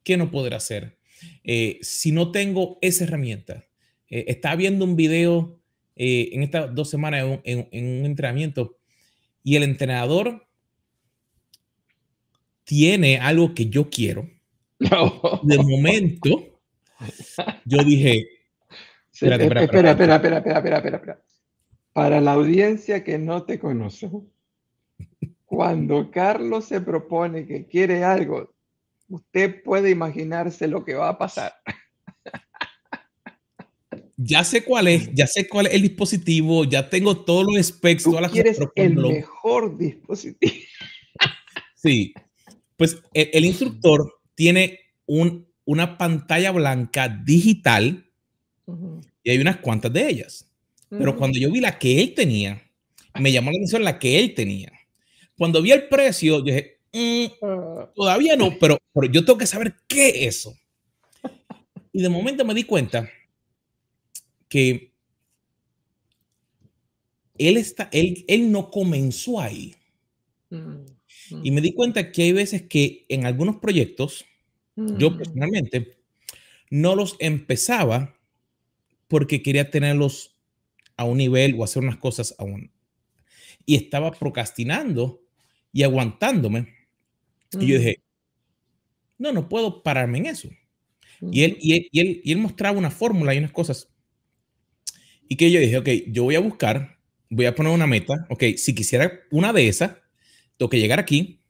qué 0.04 0.16
no 0.16 0.32
poder 0.32 0.54
hacer. 0.54 0.98
Eh, 1.44 1.80
si 1.82 2.14
no 2.14 2.32
tengo 2.32 2.78
esa 2.80 3.04
herramienta, 3.04 3.66
eh, 4.10 4.24
estaba 4.30 4.56
viendo 4.56 4.86
un 4.86 4.96
video 4.96 5.60
eh, 5.98 6.30
en 6.32 6.44
estas 6.44 6.74
dos 6.74 6.90
semanas 6.90 7.42
en, 7.44 7.68
un 8.00 8.06
entrenamiento 8.06 8.78
y 9.44 9.58
el 9.58 9.64
entrenador 9.64 10.48
tiene 12.64 13.18
algo 13.18 13.54
que 13.54 13.66
yo 13.66 13.90
quiero. 13.90 14.30
De 15.44 15.58
momento, 15.58 16.62
yo 17.66 17.84
dije, 17.84 18.30
espera, 19.12 19.36
espera, 19.36 19.64
espera, 19.64 19.92
espera, 19.92 20.16
espera, 20.16 20.38
espera, 20.38 20.78
espera, 20.78 20.98
espera. 20.98 21.28
Para 21.98 22.22
la 22.22 22.34
audiencia 22.34 23.04
que 23.04 23.18
no 23.18 23.42
te 23.42 23.58
conoce, 23.58 24.08
cuando 25.46 26.12
Carlos 26.12 26.66
se 26.66 26.80
propone 26.80 27.48
que 27.48 27.66
quiere 27.66 28.04
algo, 28.04 28.54
usted 29.10 29.64
puede 29.64 29.90
imaginarse 29.90 30.68
lo 30.68 30.86
que 30.86 30.94
va 30.94 31.10
a 31.10 31.18
pasar. 31.18 31.54
Ya 34.16 34.44
sé 34.44 34.64
cuál 34.64 34.90
es, 34.90 35.12
ya 35.12 35.26
sé 35.26 35.48
cuál 35.48 35.66
es 35.66 35.74
el 35.74 35.82
dispositivo, 35.82 36.66
ya 36.66 36.88
tengo 36.88 37.18
todos 37.26 37.48
los 37.52 37.66
specs, 37.66 38.04
todas 38.04 38.22
las 38.22 38.32
quieres 38.32 38.60
el 38.76 38.96
mejor 38.96 39.76
dispositivo. 39.76 40.54
Sí, 41.74 42.14
pues 42.76 43.02
el, 43.12 43.44
instructor 43.44 44.22
tiene 44.36 44.82
un, 45.08 45.48
una 45.66 45.98
pantalla 45.98 46.52
blanca 46.52 47.10
digital 47.10 48.08
y 49.24 49.32
hay 49.32 49.40
unas 49.40 49.58
cuantas 49.58 49.92
de 49.92 50.08
ellas. 50.08 50.47
Pero 50.90 51.18
cuando 51.18 51.38
yo 51.38 51.52
vi 51.52 51.60
la 51.60 51.78
que 51.78 52.02
él 52.02 52.14
tenía, 52.14 52.62
me 53.20 53.32
llamó 53.32 53.52
la 53.52 53.58
atención 53.58 53.84
la 53.84 54.00
que 54.00 54.20
él 54.20 54.34
tenía. 54.34 54.72
Cuando 55.38 55.62
vi 55.62 55.72
el 55.72 55.88
precio, 55.88 56.38
yo 56.38 56.42
dije, 56.42 56.80
mm, 56.94 57.26
ah. 57.44 57.92
todavía 57.96 58.36
no, 58.36 58.58
pero, 58.60 58.78
pero 58.94 59.12
yo 59.12 59.24
tengo 59.26 59.38
que 59.38 59.46
saber 59.46 59.76
qué 59.88 60.10
es 60.10 60.38
eso. 60.38 60.58
Y 61.92 62.02
de 62.02 62.10
momento 62.10 62.46
me 62.46 62.54
di 62.54 62.64
cuenta 62.64 63.10
que 64.48 64.94
él, 67.38 67.58
está, 67.58 67.90
él, 67.92 68.24
él 68.28 68.52
no 68.52 68.70
comenzó 68.70 69.40
ahí. 69.40 69.76
Mm, 70.50 70.58
mm. 71.32 71.46
Y 71.46 71.52
me 71.52 71.62
di 71.62 71.74
cuenta 71.74 72.12
que 72.12 72.24
hay 72.24 72.32
veces 72.32 72.64
que 72.64 73.06
en 73.10 73.26
algunos 73.26 73.58
proyectos, 73.58 74.26
yo 74.76 75.18
personalmente, 75.18 75.98
no 76.70 76.96
los 76.96 77.16
empezaba 77.20 78.16
porque 79.08 79.42
quería 79.42 79.72
tenerlos 79.72 80.37
a 80.98 81.06
un 81.06 81.18
nivel 81.18 81.56
o 81.58 81.64
hacer 81.64 81.84
unas 81.84 81.98
cosas 81.98 82.36
aún. 82.38 82.72
Y 83.66 83.76
estaba 83.76 84.12
procrastinando 84.12 85.22
y 85.72 85.84
aguantándome. 85.84 86.74
Y 87.60 87.68
yo 87.68 87.78
dije, 87.78 88.02
no, 89.18 89.32
no 89.32 89.48
puedo 89.48 89.84
pararme 89.84 90.18
en 90.18 90.26
eso. 90.28 90.50
y, 91.22 91.44
él, 91.44 91.58
y, 91.60 91.74
él, 92.00 92.22
y, 92.24 92.32
él, 92.32 92.38
mostraba 92.38 92.78
una 92.78 92.92
fórmula 92.92 93.34
y 93.34 93.38
unas 93.38 93.52
cosas. 93.52 93.90
Y 95.28 95.36
que 95.36 95.52
yo 95.52 95.60
dije, 95.60 95.78
ok, 95.78 95.90
yo 96.08 96.24
voy 96.24 96.36
a 96.36 96.40
buscar, 96.40 96.98
voy 97.30 97.46
a 97.46 97.56
poner 97.56 97.74
una 97.74 97.88
meta. 97.88 98.26
Ok, 98.30 98.44
si 98.58 98.74
quisiera 98.74 99.20
una 99.32 99.54
de 99.54 99.68
esas, 99.68 99.94
tengo 100.58 100.70
que 100.70 100.80
llegar 100.80 101.00
aquí. 101.00 101.42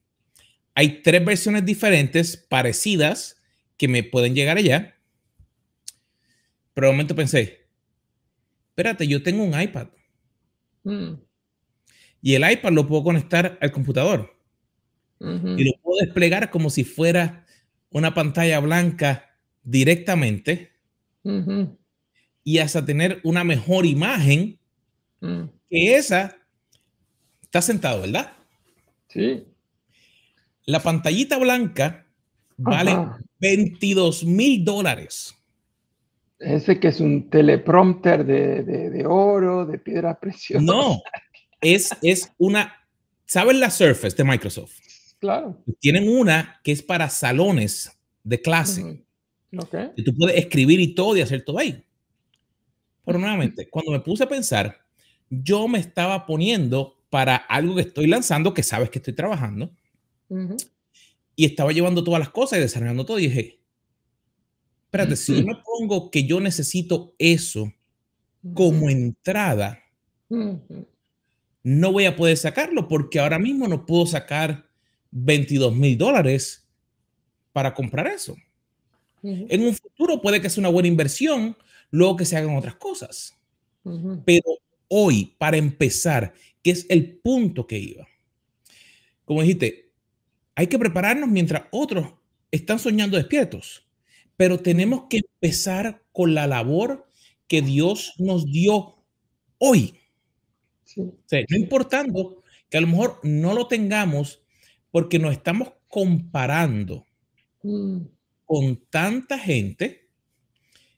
Hay 0.76 1.02
tres 1.02 1.24
versiones 1.24 1.66
diferentes, 1.66 2.38
parecidas, 2.38 3.38
que 3.78 3.88
me 3.88 4.04
pueden 4.04 4.36
llegar 4.36 4.58
allá. 4.58 4.96
Pero 6.74 6.88
de 6.88 6.94
momento 6.94 7.16
pensé, 7.16 7.67
espérate, 8.78 9.08
yo 9.08 9.24
tengo 9.24 9.44
un 9.44 9.60
iPad. 9.60 9.88
Mm. 10.84 11.14
Y 12.22 12.36
el 12.36 12.52
iPad 12.52 12.72
lo 12.74 12.88
puedo 12.88 13.04
conectar 13.04 13.58
al 13.60 13.72
computador. 13.72 14.36
Y 15.20 15.64
lo 15.64 15.72
puedo 15.82 16.06
desplegar 16.06 16.52
como 16.52 16.70
si 16.70 16.84
fuera 16.84 17.44
una 17.90 18.14
pantalla 18.14 18.60
blanca 18.60 19.32
directamente. 19.64 20.74
Y 22.44 22.60
hasta 22.60 22.86
tener 22.86 23.20
una 23.24 23.44
mejor 23.44 23.88
imagen 23.88 24.60
mm. 25.22 25.44
que 25.72 25.96
esa. 25.96 26.38
Está 27.42 27.64
sentado, 27.64 28.02
¿verdad? 28.02 28.34
Sí. 29.08 29.44
La 30.66 30.84
pantallita 30.84 31.40
blanca 31.40 32.06
vale 32.58 32.96
22 33.40 34.24
mil 34.24 34.64
dólares. 34.64 35.37
Ese 36.40 36.80
que 36.80 36.90
es 36.90 37.00
un 37.00 37.30
teleprompter 37.30 38.26
de, 38.26 38.64
de, 38.64 38.90
de 38.90 39.06
oro, 39.06 39.66
de 39.66 39.80
piedra 39.80 40.20
preciosa. 40.20 40.64
No, 40.64 41.02
es, 41.62 41.90
es 42.02 42.32
una, 42.38 42.74
¿saben 43.26 43.60
la 43.60 43.72
Surface 43.72 44.16
de 44.16 44.24
Microsoft? 44.24 44.80
Claro. 45.20 45.64
Tienen 45.80 46.08
una 46.08 46.60
que 46.64 46.72
es 46.72 46.84
para 46.84 47.10
salones 47.10 47.92
de 48.24 48.42
clase. 48.42 49.04
Okay. 49.58 49.90
Y 49.96 50.04
tú 50.04 50.16
puedes 50.16 50.38
escribir 50.38 50.80
y 50.80 50.94
todo 50.94 51.18
y 51.18 51.22
hacer 51.22 51.44
todo 51.44 51.58
ahí. 51.58 51.84
Pero 53.04 53.18
nuevamente, 53.18 53.68
cuando 53.70 53.92
me 53.92 54.02
puse 54.02 54.26
a 54.26 54.30
pensar, 54.30 54.78
yo 55.30 55.68
me 55.68 55.80
estaba 55.80 56.26
poniendo 56.26 57.02
para 57.10 57.38
algo 57.38 57.76
que 57.76 57.82
estoy 57.82 58.06
lanzando, 58.06 58.54
que 58.54 58.64
sabes 58.64 58.90
que 58.90 59.00
estoy 59.00 59.14
trabajando, 59.14 59.72
y 61.36 61.46
estaba 61.46 61.72
llevando 61.72 62.04
todas 62.04 62.20
las 62.20 62.30
cosas 62.30 62.60
y 62.60 62.62
desarrollando 62.62 63.06
todo. 63.06 63.18
Y 63.18 63.28
dije, 63.28 63.60
espérate, 64.88 65.18
si 65.18 65.36
yo 65.36 65.46
me 65.46 65.56
pongo 65.56 66.10
que 66.10 66.26
yo 66.26 66.40
necesito 66.40 67.14
eso 67.20 67.72
como 68.54 68.90
entrada, 68.90 69.84
no 71.64 71.92
voy 71.92 72.06
a 72.06 72.16
poder 72.16 72.38
sacarlo 72.38 72.88
porque 72.88 73.20
ahora 73.20 73.38
mismo 73.38 73.68
no 73.68 73.86
puedo 73.86 74.06
sacar 74.06 74.66
22 75.12 75.76
mil 75.76 75.98
dólares 75.98 76.66
para 77.52 77.74
comprar 77.74 78.08
eso. 78.08 78.36
En 79.22 79.64
un 79.64 79.76
futuro 79.76 80.22
puede 80.22 80.40
que 80.40 80.50
sea 80.50 80.62
una 80.62 80.70
buena 80.70 80.88
inversión, 80.88 81.58
luego 81.92 82.16
que 82.16 82.26
se 82.26 82.38
hagan 82.38 82.56
otras 82.56 82.76
cosas. 82.76 83.38
Pero 84.26 84.46
hoy, 84.88 85.36
para 85.38 85.58
empezar, 85.58 86.34
que 86.64 86.72
es 86.72 86.86
el 86.90 87.18
punto 87.18 87.68
que 87.68 87.78
iba, 87.78 88.08
como 89.26 89.42
dijiste, 89.42 89.92
hay 90.56 90.68
que 90.68 90.80
prepararnos 90.80 91.30
mientras 91.30 91.64
otros 91.72 92.08
están 92.52 92.80
soñando 92.80 93.18
despiertos, 93.18 93.87
pero 94.38 94.60
tenemos 94.60 95.06
que 95.10 95.18
empezar 95.18 96.04
con 96.14 96.34
la 96.36 96.48
labor 96.48 97.08
que 97.48 97.62
Dios 97.62 98.14
nos 98.20 98.46
dio 98.46 99.04
hoy. 99.58 100.00
no 100.96 101.58
importando 101.58 102.44
que 102.70 102.78
a 102.78 102.82
lo 102.82 102.88
mejor 102.88 103.20
no 103.24 103.54
lo 103.54 103.68
tengamos 103.68 104.42
porque 104.92 105.20
nos 105.20 105.34
estamos 105.34 105.74
comparando 105.88 107.06
mm. 107.64 108.00
con 108.46 108.78
tanta 108.90 109.40
gente 109.40 110.08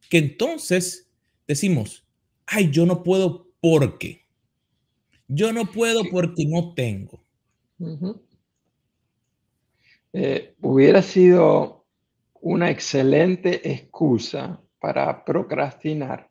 que 0.10 0.18
entonces 0.18 1.10
decimos, 1.48 2.06
ay, 2.46 2.70
yo 2.72 2.86
no 2.86 3.04
puedo 3.04 3.48
porque. 3.62 4.26
Yo 5.28 5.54
no 5.54 5.72
puedo 5.72 6.02
porque 6.10 6.46
no 6.46 6.74
tengo. 6.74 7.24
Eh, 10.12 10.56
hubiera 10.62 11.04
sido 11.04 11.79
una 12.42 12.70
excelente 12.70 13.70
excusa 13.70 14.62
para 14.80 15.24
procrastinar 15.26 16.30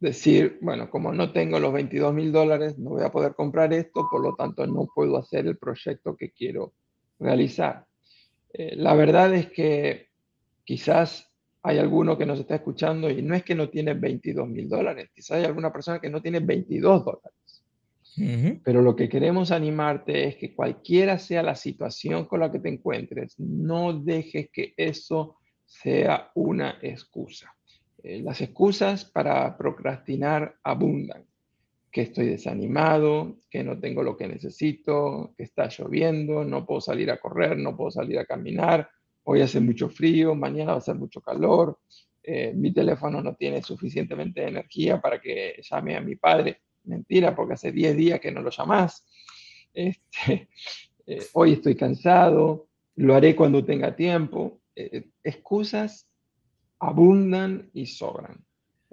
decir, 0.00 0.58
bueno, 0.60 0.90
como 0.90 1.12
no 1.12 1.32
tengo 1.32 1.58
los 1.58 1.72
22 1.72 2.12
mil 2.12 2.30
dólares, 2.30 2.78
no 2.78 2.90
voy 2.90 3.04
a 3.04 3.10
poder 3.10 3.34
comprar 3.34 3.72
esto, 3.72 4.06
por 4.10 4.20
lo 4.20 4.34
tanto 4.34 4.66
no 4.66 4.86
puedo 4.94 5.16
hacer 5.16 5.46
el 5.46 5.56
proyecto 5.56 6.16
que 6.16 6.30
quiero 6.30 6.74
realizar. 7.18 7.86
Eh, 8.52 8.76
la 8.76 8.94
verdad 8.94 9.34
es 9.34 9.50
que 9.50 10.08
quizás 10.62 11.32
hay 11.62 11.78
alguno 11.78 12.18
que 12.18 12.26
nos 12.26 12.38
está 12.38 12.56
escuchando 12.56 13.08
y 13.08 13.22
no 13.22 13.34
es 13.34 13.42
que 13.42 13.54
no 13.54 13.70
tiene 13.70 13.94
22 13.94 14.48
mil 14.48 14.68
dólares, 14.68 15.10
quizás 15.14 15.38
hay 15.38 15.44
alguna 15.44 15.72
persona 15.72 15.98
que 16.00 16.10
no 16.10 16.20
tiene 16.20 16.40
22 16.40 17.04
dólares. 17.04 17.32
Pero 18.62 18.82
lo 18.82 18.94
que 18.94 19.08
queremos 19.08 19.50
animarte 19.50 20.28
es 20.28 20.36
que 20.36 20.54
cualquiera 20.54 21.18
sea 21.18 21.42
la 21.42 21.56
situación 21.56 22.26
con 22.26 22.40
la 22.40 22.52
que 22.52 22.60
te 22.60 22.68
encuentres, 22.68 23.38
no 23.38 23.92
dejes 23.92 24.50
que 24.52 24.74
eso 24.76 25.38
sea 25.64 26.30
una 26.34 26.78
excusa. 26.80 27.54
Eh, 28.02 28.20
las 28.22 28.40
excusas 28.40 29.04
para 29.04 29.56
procrastinar 29.56 30.56
abundan. 30.62 31.24
Que 31.90 32.02
estoy 32.02 32.26
desanimado, 32.26 33.38
que 33.48 33.62
no 33.62 33.78
tengo 33.78 34.02
lo 34.02 34.16
que 34.16 34.26
necesito, 34.26 35.32
que 35.36 35.44
está 35.44 35.68
lloviendo, 35.68 36.44
no 36.44 36.66
puedo 36.66 36.80
salir 36.80 37.10
a 37.10 37.18
correr, 37.18 37.56
no 37.56 37.76
puedo 37.76 37.90
salir 37.92 38.18
a 38.18 38.26
caminar, 38.26 38.88
hoy 39.22 39.40
hace 39.40 39.60
mucho 39.60 39.88
frío, 39.88 40.34
mañana 40.34 40.72
va 40.72 40.78
a 40.78 40.82
ser 40.82 40.96
mucho 40.96 41.20
calor, 41.20 41.78
eh, 42.22 42.52
mi 42.54 42.72
teléfono 42.72 43.22
no 43.22 43.34
tiene 43.36 43.62
suficientemente 43.62 44.46
energía 44.46 45.00
para 45.00 45.20
que 45.20 45.60
llame 45.70 45.96
a 45.96 46.00
mi 46.00 46.16
padre. 46.16 46.62
Mentira, 46.84 47.34
porque 47.34 47.54
hace 47.54 47.72
10 47.72 47.96
días 47.96 48.20
que 48.20 48.32
no 48.32 48.40
lo 48.40 48.50
llamas. 48.50 49.06
Este, 49.72 50.48
eh, 51.06 51.26
hoy 51.32 51.54
estoy 51.54 51.74
cansado, 51.74 52.68
lo 52.96 53.14
haré 53.14 53.34
cuando 53.34 53.64
tenga 53.64 53.94
tiempo. 53.94 54.60
excusas 55.22 56.08
abundan 56.84 57.70
y 57.72 57.86
sobran. 57.86 58.44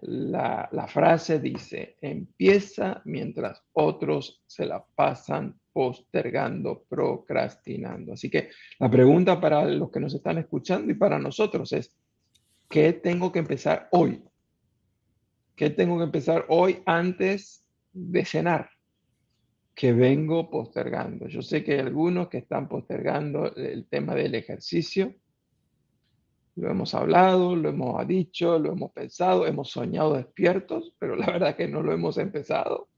La, 0.03 0.87
frase 0.87 1.39
dice, 1.39 1.97
empieza 2.01 3.01
mientras 3.05 3.61
otros 3.73 4.41
se 4.47 4.65
la 4.65 4.83
pasan 4.83 5.59
postergando, 5.71 6.85
procrastinando. 6.89 8.13
Así 8.13 8.29
que 8.29 8.49
la 8.79 8.89
pregunta 8.89 9.39
para 9.39 9.63
los 9.65 9.91
que 9.91 9.99
nos 9.99 10.13
están 10.13 10.39
escuchando 10.39 10.91
y 10.91 10.95
para 10.95 11.19
nosotros 11.19 11.71
es, 11.73 11.95
¿qué 12.67 12.93
tengo 12.93 13.31
que 13.31 13.39
empezar 13.39 13.89
hoy? 13.91 14.23
¿Qué 15.55 15.69
tengo 15.69 15.97
que 15.97 16.05
empezar 16.05 16.45
hoy 16.49 16.81
antes 16.85 17.60
de 17.93 18.25
cenar? 18.25 18.69
Que 19.73 19.93
vengo 19.93 20.49
postergando. 20.49 21.27
Yo 21.27 21.41
sé 21.41 21.63
que 21.63 21.73
hay 21.73 21.79
algunos 21.79 22.27
que 22.27 22.39
están 22.39 22.67
postergando 22.67 23.55
el 23.55 23.87
tema 23.87 24.15
del 24.15 24.35
ejercicio, 24.35 25.15
lo 26.55 26.69
hemos 26.69 26.93
hablado, 26.93 27.55
lo 27.55 27.69
hemos 27.69 28.05
dicho, 28.07 28.59
lo 28.59 28.73
hemos 28.73 28.91
pensado, 28.91 29.47
hemos 29.47 29.69
soñado 29.69 30.15
despiertos, 30.15 30.93
pero 30.99 31.15
la 31.15 31.25
verdad 31.31 31.55
que 31.55 31.67
no 31.67 31.81
lo 31.81 31.93
hemos 31.93 32.17
empezado. 32.17 32.89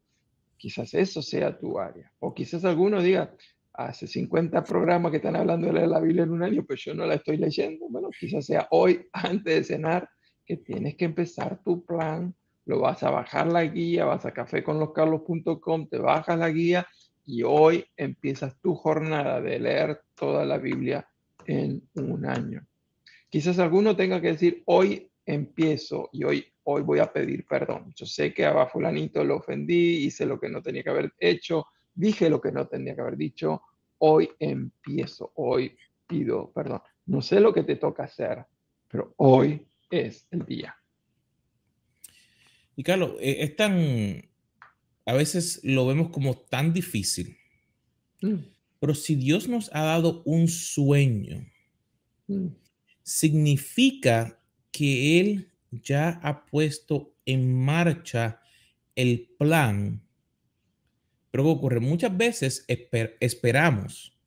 Quizás 0.58 0.94
eso 0.94 1.22
sea 1.22 1.58
tu 1.58 1.80
área. 1.80 2.12
O 2.20 2.34
quizás 2.34 2.66
alguno 2.66 3.02
diga, 3.02 3.36
hace 3.74 4.08
50 4.08 4.64
programas 4.64 5.12
que 5.12 5.18
están 5.18 5.36
hablando 5.36 5.72
de 5.72 5.88
la 5.88 6.00
Biblia 6.00 6.24
en 6.24 6.32
un 6.32 6.44
año, 6.44 6.64
pues 6.66 6.84
yo 6.84 6.94
no 6.94 7.06
la 7.06 7.16
estoy 7.16 7.38
leyendo. 7.38 7.88
Bueno, 7.90 8.10
quizás 8.18 8.46
sea 8.46 8.68
hoy, 8.72 9.08
antes 9.14 9.56
de 9.56 9.64
cenar, 9.64 10.10
que 10.46 10.58
tienes 10.58 10.96
que 10.96 11.06
empezar 11.06 11.62
tu 11.64 11.86
plan. 11.86 12.34
Lo 12.66 12.80
vas 12.80 13.04
a 13.04 13.12
bajar 13.12 13.48
la 13.48 13.64
guía, 13.66 14.06
vas 14.06 14.26
a 14.26 14.32
caféconloscarlos.com, 14.32 15.88
te 15.88 15.98
bajas 15.98 16.40
la 16.40 16.50
guía 16.50 16.88
y 17.26 17.44
hoy 17.44 17.86
empiezas 17.98 18.60
tu 18.60 18.76
jornada 18.76 19.42
de 19.42 19.60
leer 19.60 20.02
toda 20.16 20.46
la 20.46 20.58
Biblia 20.58 21.08
en 21.46 21.82
un 21.96 22.26
año. 22.26 22.66
Quizás 23.30 23.60
alguno 23.60 23.96
tenga 23.96 24.22
que 24.22 24.28
decir, 24.28 24.64
hoy 24.66 25.10
empiezo 25.26 26.10
y 26.12 26.24
hoy, 26.24 26.46
hoy 26.64 26.82
voy 26.82 27.00
a 27.00 27.12
pedir 27.12 27.46
perdón. 27.46 27.94
Yo 27.96 28.06
sé 28.06 28.34
que 28.34 28.46
a 28.46 28.68
fulanito 28.68 29.24
lo 29.24 29.38
ofendí, 29.38 30.06
hice 30.06 30.26
lo 30.26 30.40
que 30.40 30.50
no 30.50 30.62
tenía 30.62 30.84
que 30.84 30.90
haber 30.90 31.14
hecho, 31.18 31.68
dije 31.94 32.30
lo 32.30 32.40
que 32.40 32.52
no 32.52 32.68
tenía 32.68 32.96
que 32.96 33.02
haber 33.02 33.18
dicho, 33.18 33.62
hoy 34.00 34.30
empiezo, 34.40 35.32
hoy 35.36 35.76
pido 36.08 36.52
perdón. 36.52 36.82
No 37.06 37.22
sé 37.22 37.40
lo 37.40 37.54
que 37.54 37.64
te 37.64 37.76
toca 37.76 38.04
hacer, 38.04 38.46
pero 38.88 39.14
hoy 39.18 39.66
es 39.90 40.28
el 40.32 40.46
día. 40.46 40.78
Y 42.76 42.84
Carlos, 42.84 43.16
eh, 43.20 43.38
es 43.40 43.56
tan, 43.56 44.26
a 45.06 45.14
veces 45.14 45.60
lo 45.64 45.86
vemos 45.88 46.10
como 46.10 46.36
tan 46.38 46.74
difícil, 46.74 47.38
mm. 48.22 48.36
pero 48.80 48.96
si 48.96 49.16
Dios 49.16 49.48
nos 49.48 49.70
ha 49.74 49.84
dado 49.84 50.24
un 50.26 50.48
sueño, 50.48 51.46
mm 52.28 52.48
significa 53.04 54.40
que 54.72 55.20
Él 55.20 55.52
ya 55.72 56.20
ha 56.24 56.46
puesto 56.46 57.14
en 57.26 57.54
marcha 57.54 58.42
el 58.96 59.30
plan. 59.38 60.02
Pero 61.32 61.44
¿qué 61.44 61.50
ocurre? 61.50 61.80
Muchas 61.80 62.16
veces 62.16 62.66
esperamos 63.20 64.18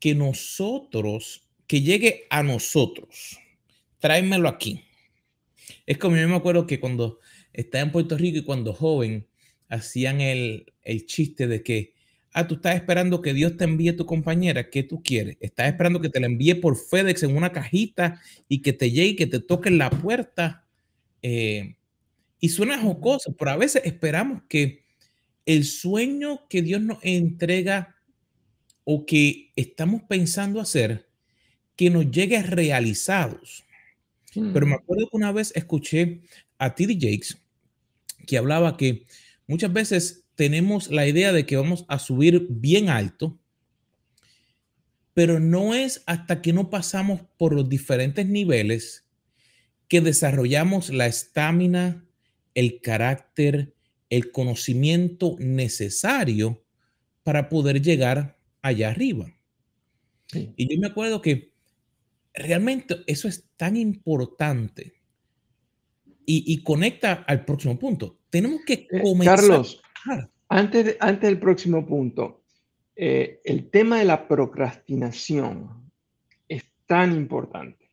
que 0.00 0.14
nosotros, 0.14 1.48
que 1.66 1.82
llegue 1.82 2.26
a 2.30 2.42
nosotros, 2.42 3.38
tráemelo 3.98 4.48
aquí. 4.48 4.84
Es 5.86 5.98
como 5.98 6.16
yo 6.16 6.28
me 6.28 6.36
acuerdo 6.36 6.66
que 6.66 6.80
cuando 6.80 7.20
estaba 7.52 7.82
en 7.82 7.92
Puerto 7.92 8.16
Rico 8.16 8.38
y 8.38 8.44
cuando 8.44 8.72
joven 8.72 9.26
hacían 9.68 10.20
el, 10.20 10.72
el 10.82 11.06
chiste 11.06 11.46
de 11.46 11.62
que 11.62 11.94
Ah, 12.32 12.46
tú 12.46 12.56
estás 12.56 12.76
esperando 12.76 13.22
que 13.22 13.32
Dios 13.32 13.56
te 13.56 13.64
envíe 13.64 13.92
tu 13.92 14.04
compañera. 14.06 14.70
¿Qué 14.70 14.82
tú 14.82 15.02
quieres? 15.02 15.36
Estás 15.40 15.68
esperando 15.68 16.00
que 16.00 16.10
te 16.10 16.20
la 16.20 16.26
envíe 16.26 16.54
por 16.54 16.76
FedEx 16.76 17.22
en 17.22 17.36
una 17.36 17.52
cajita 17.52 18.20
y 18.48 18.60
que 18.60 18.72
te 18.72 18.90
llegue, 18.90 19.16
que 19.16 19.26
te 19.26 19.40
toque 19.40 19.70
en 19.70 19.78
la 19.78 19.90
puerta. 19.90 20.64
Eh, 21.22 21.76
y 22.38 22.50
suena 22.50 22.78
jocoso, 22.78 23.34
pero 23.36 23.50
a 23.50 23.56
veces 23.56 23.82
esperamos 23.84 24.42
que 24.48 24.84
el 25.46 25.64
sueño 25.64 26.46
que 26.48 26.62
Dios 26.62 26.82
nos 26.82 26.98
entrega 27.02 27.96
o 28.84 29.06
que 29.06 29.50
estamos 29.56 30.02
pensando 30.02 30.60
hacer, 30.60 31.08
que 31.76 31.90
nos 31.90 32.10
llegue 32.10 32.40
realizados. 32.42 33.64
Pero 34.34 34.66
me 34.66 34.74
acuerdo 34.74 35.08
que 35.10 35.16
una 35.16 35.32
vez 35.32 35.52
escuché 35.56 36.20
a 36.58 36.74
T.D. 36.74 36.98
Jakes 37.00 37.38
que 38.26 38.38
hablaba 38.38 38.76
que 38.76 39.06
muchas 39.46 39.72
veces 39.72 40.24
tenemos 40.34 40.90
la 40.90 41.06
idea 41.08 41.32
de 41.32 41.46
que 41.46 41.56
vamos 41.56 41.84
a 41.88 41.98
subir 41.98 42.46
bien 42.48 42.90
alto, 42.90 43.40
pero 45.14 45.40
no 45.40 45.74
es 45.74 46.02
hasta 46.06 46.42
que 46.42 46.52
no 46.52 46.70
pasamos 46.70 47.22
por 47.38 47.54
los 47.54 47.68
diferentes 47.68 48.26
niveles 48.26 49.04
que 49.88 50.00
desarrollamos 50.00 50.90
la 50.90 51.06
estamina, 51.06 52.04
el 52.54 52.80
carácter, 52.82 53.74
el 54.10 54.30
conocimiento 54.30 55.36
necesario 55.40 56.62
para 57.24 57.48
poder 57.48 57.82
llegar 57.82 58.38
allá 58.62 58.90
arriba. 58.90 59.34
Y 60.32 60.72
yo 60.72 60.80
me 60.80 60.86
acuerdo 60.86 61.22
que 61.22 61.52
realmente 62.34 63.02
eso 63.06 63.26
es 63.26 63.48
tan 63.56 63.76
importante 63.76 64.97
y, 66.30 66.62
conecta 66.62 67.24
al 67.26 67.44
próximo 67.46 67.78
punto. 67.78 68.18
Tenemos 68.28 68.60
que 68.66 68.86
eh, 68.90 69.00
comenzar. 69.02 69.38
Carlos, 69.38 69.80
antes, 70.50 70.96
antes 71.00 71.22
del 71.22 71.40
próximo 71.40 71.86
punto, 71.86 72.42
eh, 72.94 73.40
el 73.44 73.70
tema 73.70 73.98
de 73.98 74.04
la 74.04 74.28
procrastinación 74.28 75.90
es 76.46 76.64
tan 76.86 77.14
importante 77.14 77.90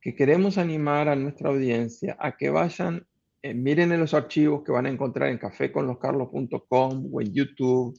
que 0.00 0.16
queremos 0.16 0.58
animar 0.58 1.08
a 1.08 1.14
nuestra 1.14 1.50
audiencia 1.50 2.16
a 2.18 2.36
que 2.36 2.50
vayan, 2.50 3.06
eh, 3.40 3.54
miren 3.54 3.92
en 3.92 4.00
los 4.00 4.14
archivos 4.14 4.64
que 4.64 4.72
van 4.72 4.86
a 4.86 4.90
encontrar 4.90 5.28
en 5.28 5.38
caféconloscarlos.com 5.38 7.08
o 7.12 7.20
en 7.20 7.32
YouTube. 7.32 7.96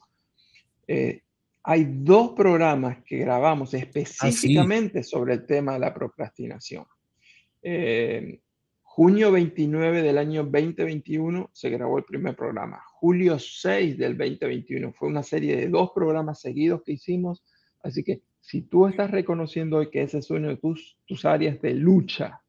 hay 1.63 1.85
dos 1.89 2.31
programas 2.31 2.97
que 3.05 3.19
grabamos 3.19 3.73
específicamente 3.73 5.03
sobre 5.03 5.35
el 5.35 5.45
tema 5.45 5.73
de 5.73 5.79
la 5.79 5.93
procrastinación. 5.93 6.85
Junio 8.93 9.31
29 9.31 10.01
del 10.01 10.17
año 10.17 10.43
2021 10.43 11.49
se 11.53 11.69
grabó 11.69 11.97
el 11.97 12.03
primer 12.03 12.35
programa. 12.35 12.83
Julio 12.95 13.39
6 13.39 13.97
del 13.97 14.17
2021 14.17 14.91
fue 14.91 15.07
una 15.07 15.23
serie 15.23 15.55
de 15.55 15.69
dos 15.69 15.91
programas 15.95 16.41
seguidos 16.41 16.81
que 16.83 16.91
hicimos. 16.91 17.41
Así 17.81 18.03
que 18.03 18.21
si 18.41 18.63
tú 18.63 18.87
estás 18.87 19.09
reconociendo 19.09 19.77
hoy 19.77 19.89
que 19.89 20.01
ese 20.01 20.17
es 20.17 20.29
uno 20.29 20.49
de 20.49 20.57
tus, 20.57 20.97
tus 21.05 21.23
áreas 21.23 21.61
de 21.61 21.73
lucha, 21.73 22.41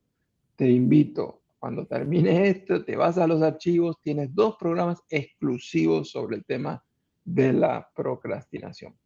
te 0.57 0.69
invito, 0.69 1.43
cuando 1.61 1.87
termine 1.87 2.49
esto, 2.49 2.85
te 2.85 2.97
vas 2.97 3.19
a 3.19 3.29
los 3.29 3.41
archivos, 3.41 4.01
tienes 4.03 4.35
dos 4.35 4.57
programas 4.59 5.01
exclusivos 5.09 6.11
sobre 6.11 6.39
el 6.39 6.45
tema 6.45 6.83
de 7.25 7.53
la 7.53 7.89
procrastinación. 7.95 8.97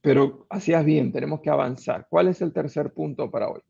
Pero 0.00 0.46
hacías 0.48 0.84
bien, 0.84 1.10
tenemos 1.10 1.40
que 1.40 1.50
avanzar. 1.50 2.06
¿Cuál 2.08 2.28
es 2.28 2.40
el 2.40 2.52
tercer 2.52 2.92
punto 2.92 3.28
para 3.28 3.48
hoy? 3.48 3.62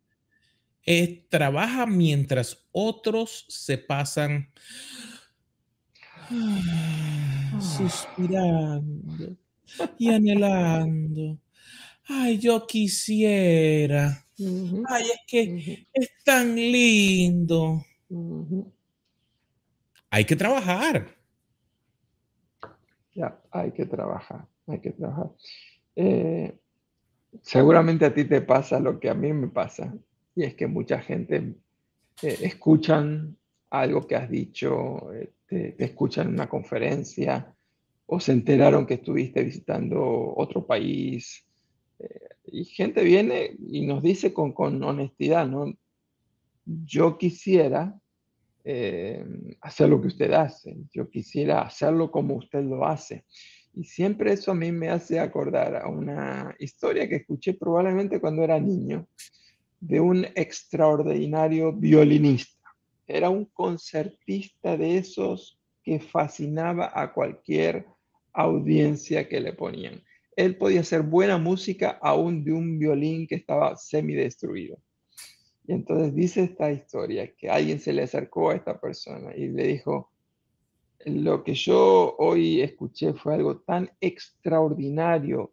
Trabaja 1.29 1.87
mientras 1.87 2.67
otros 2.73 3.45
se 3.49 3.77
pasan 3.77 4.51
ah, 6.31 7.61
suspirando 7.77 9.37
y 9.99 10.09
anhelando. 10.11 11.39
Ay, 12.07 12.39
yo 12.39 12.67
quisiera. 12.67 14.25
Ay, 14.89 15.05
es 15.05 15.21
que 15.27 15.87
es 15.93 16.11
tan 16.25 16.55
lindo. 16.57 17.85
Hay 20.09 20.25
que 20.25 20.37
trabajar. 20.37 21.15
Ya, 23.15 23.39
hay 23.51 23.73
que 23.73 23.85
trabajar, 23.85 24.47
hay 24.67 24.79
que 24.79 24.93
trabajar. 24.93 25.31
Eh, 25.97 26.57
seguramente 27.43 28.07
a 28.07 28.15
ti 28.15 28.25
te 28.25 28.41
pasa 28.41 28.81
lo 28.81 28.99
que 28.99 29.11
a 29.11 29.15
mí 29.15 29.33
me 29.35 29.49
pasa 29.49 29.93
y 30.39 30.45
es 30.45 30.55
que 30.55 30.69
mucha 30.69 31.01
gente 31.01 31.55
eh, 32.23 32.39
escuchan 32.43 33.37
algo 33.71 34.07
que 34.07 34.15
has 34.15 34.31
dicho, 34.31 35.13
eh, 35.13 35.33
te, 35.49 35.75
escuchan 35.85 36.29
en 36.29 36.35
una 36.35 36.49
conferencia 36.49 37.53
o 38.07 38.21
se 38.21 38.31
enteraron 38.31 38.87
que 38.87 38.95
estuviste 38.95 39.43
visitando 39.43 40.33
otro 40.37 40.65
país. 40.65 41.45
Eh, 41.99 42.29
y 42.53 42.65
gente 42.67 43.03
viene 43.03 43.57
y 43.69 43.85
nos 43.85 44.01
dice 44.01 44.33
con, 44.33 44.53
con 44.53 44.81
honestidad, 44.85 45.49
¿no? 45.49 45.75
Yo 46.65 47.19
quisiera 47.19 47.99
hacer 49.63 49.89
lo 49.89 49.99
que 49.99 50.09
usted 50.09 50.31
hace, 50.33 50.77
yo 50.93 51.09
quisiera 51.09 51.63
hacerlo 51.63 52.11
como 52.11 52.35
usted 52.35 52.63
lo 52.63 52.85
hace. 52.85 53.25
Y 53.73 53.85
siempre 53.85 54.35
eso 54.35 54.51
a 54.53 54.55
mí 54.55 54.71
me 54.73 54.91
hace 54.91 55.19
acordar 55.19 55.75
a 55.75 55.89
una 55.89 56.55
historia 56.59 57.09
que 57.09 57.17
escuché 57.17 57.55
probablemente 57.55 58.21
cuando 58.21 58.45
era 58.45 58.61
niño 58.61 59.09
de 59.81 60.01
un 60.01 60.27
extraordinario 60.35 61.73
violinista. 61.73 62.53
Era 63.07 63.31
un 63.31 63.45
concertista 63.47 64.77
de 64.77 64.99
esos 64.99 65.59
que 65.83 66.01
fascinaba 66.01 66.91
a 66.95 67.13
cualquier 67.13 67.87
audiencia 68.33 69.29
que 69.29 69.41
le 69.41 69.53
ponían. 69.53 70.03
Él 70.37 70.57
podía 70.57 70.81
hacer 70.81 71.03
buena 71.03 71.39
música 71.39 71.99
aún 72.03 72.45
de 72.45 72.53
un 72.53 72.79
violín 72.79 73.27
que 73.27 73.37
estaba 73.37 73.77
semidestruido. 73.77 74.79
Y 75.67 75.73
entonces 75.73 76.15
dice 76.15 76.45
esta 76.45 76.71
historia 76.71 77.35
que 77.35 77.51
alguien 77.51 77.81
se 77.81 77.93
le 77.93 78.03
acercó 78.03 78.51
a 78.51 78.57
esta 78.57 78.81
persona 78.81 79.35
y 79.37 79.49
le 79.49 79.67
dijo, 79.67 80.13
lo 81.05 81.45
que 81.45 81.55
yo 81.55 82.17
hoy 82.19 82.61
escuché 82.61 83.13
fue 83.15 83.35
algo 83.35 83.59
tan 83.59 83.91
extraordinario 84.01 85.53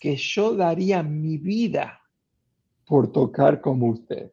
que 0.00 0.16
yo 0.16 0.54
daría 0.54 1.02
mi 1.02 1.38
vida 1.38 2.00
por 2.86 3.12
tocar 3.12 3.60
como 3.60 3.88
usted. 3.88 4.32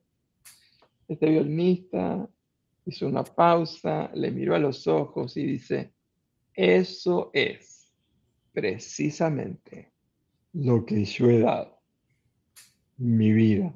Este 1.07 1.29
violinista 1.29 2.29
hizo 2.85 3.07
una 3.07 3.23
pausa, 3.23 4.09
le 4.13 4.31
miró 4.31 4.55
a 4.55 4.59
los 4.59 4.87
ojos 4.87 5.35
y 5.37 5.43
dice, 5.43 5.93
eso 6.53 7.31
es 7.33 7.91
precisamente 8.53 9.91
lo 10.53 10.85
que 10.85 11.03
yo 11.03 11.29
he 11.29 11.39
dado, 11.39 11.79
mi 12.97 13.31
vida. 13.31 13.73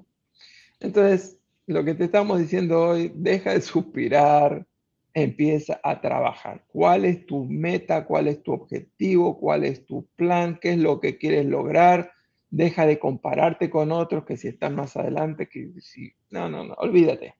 Entonces, 0.79 1.39
lo 1.65 1.83
que 1.83 1.95
te 1.95 2.05
estamos 2.05 2.39
diciendo 2.39 2.81
hoy, 2.81 3.11
deja 3.15 3.53
de 3.53 3.61
suspirar, 3.61 4.65
empieza 5.13 5.79
a 5.83 5.99
trabajar. 5.99 6.63
¿Cuál 6.67 7.05
es 7.05 7.25
tu 7.25 7.45
meta? 7.45 8.05
¿Cuál 8.05 8.27
es 8.27 8.43
tu 8.43 8.53
objetivo? 8.53 9.39
¿Cuál 9.39 9.65
es 9.65 9.85
tu 9.85 10.05
plan? 10.15 10.59
¿Qué 10.61 10.73
es 10.73 10.77
lo 10.77 10.99
que 10.99 11.17
quieres 11.17 11.47
lograr? 11.47 12.11
Deja 12.49 12.85
de 12.85 12.99
compararte 12.99 13.69
con 13.69 13.91
otros 13.91 14.25
que 14.25 14.37
si 14.37 14.47
están 14.47 14.75
más 14.75 14.95
adelante, 14.97 15.47
que 15.47 15.71
si... 15.81 16.13
No, 16.29 16.49
no, 16.49 16.63
no, 16.63 16.73
olvídate. 16.75 17.35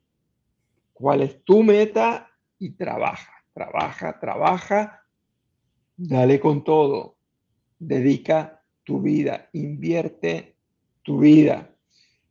¿Cuál 0.93 1.21
es 1.21 1.43
tu 1.43 1.63
meta? 1.63 2.31
Y 2.59 2.71
trabaja, 2.71 3.31
trabaja, 3.53 4.19
trabaja, 4.19 5.03
dale 5.95 6.39
con 6.39 6.63
todo, 6.63 7.17
dedica 7.77 8.63
tu 8.83 9.01
vida, 9.01 9.49
invierte 9.53 10.55
tu 11.03 11.19
vida. 11.19 11.75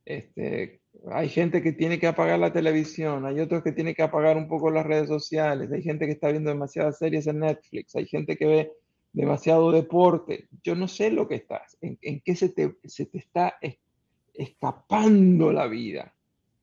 Este, 0.04 0.80
hay 1.10 1.28
gente 1.28 1.62
que 1.62 1.72
tiene 1.72 1.98
que 1.98 2.06
apagar 2.06 2.38
la 2.38 2.52
televisión, 2.52 3.24
hay 3.26 3.40
otros 3.40 3.62
que 3.62 3.72
tienen 3.72 3.94
que 3.94 4.02
apagar 4.02 4.36
un 4.36 4.48
poco 4.48 4.70
las 4.70 4.86
redes 4.86 5.08
sociales, 5.08 5.70
hay 5.70 5.82
gente 5.82 6.06
que 6.06 6.12
está 6.12 6.30
viendo 6.30 6.50
demasiadas 6.50 6.98
series 6.98 7.26
en 7.26 7.40
Netflix, 7.40 7.94
hay 7.94 8.06
gente 8.06 8.36
que 8.36 8.46
ve 8.46 8.72
demasiado 9.16 9.72
deporte. 9.72 10.46
Yo 10.62 10.74
no 10.74 10.86
sé 10.86 11.10
lo 11.10 11.26
que 11.26 11.36
estás, 11.36 11.78
en, 11.80 12.20
qué 12.20 12.36
se 12.36 12.50
te, 12.50 12.76
se 12.84 13.06
te 13.06 13.16
está 13.16 13.56
escapando 14.34 15.50
la 15.52 15.66
vida. 15.66 16.14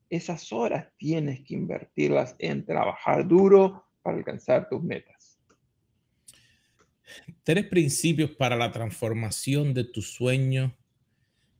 Esas 0.07 0.53
horas 0.53 0.87
tienes 0.97 1.41
que 1.41 1.55
invertirlas 1.55 2.35
en 2.37 2.63
trabajar 2.63 3.27
duro 3.27 3.85
para 4.03 4.17
alcanzar 4.17 4.69
tus 4.69 4.83
metas. 4.83 5.39
Tres 7.41 7.65
principios 7.65 8.29
para 8.31 8.55
la 8.55 8.71
transformación 8.71 9.73
de 9.73 9.85
tu 9.85 10.03
sueño 10.03 10.77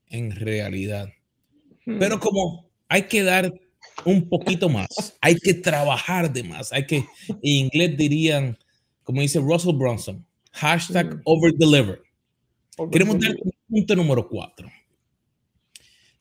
en 0.10 0.30
realidad. 0.30 1.10
Hmm. 1.86 1.98
Pero 1.98 2.20
como 2.20 2.70
hay 2.88 3.04
que 3.04 3.24
dar 3.24 3.52
un 4.06 4.30
poquito 4.30 4.70
más, 4.70 5.18
hay 5.20 5.38
que 5.38 5.56
trabajar 5.56 6.32
de 6.32 6.44
más, 6.44 6.72
hay 6.72 6.86
que, 6.86 6.98
en 6.98 7.38
inglés 7.42 7.98
dirían, 7.98 8.60
como 9.04 9.22
dice 9.22 9.40
Russell 9.40 9.76
Brunson, 9.76 10.24
Hashtag 10.54 11.20
overdeliver. 11.26 12.04
Queremos 12.92 13.20
dar 13.20 13.36
un 13.42 13.52
punto 13.68 13.96
número 13.96 14.30
cuatro. 14.30 14.70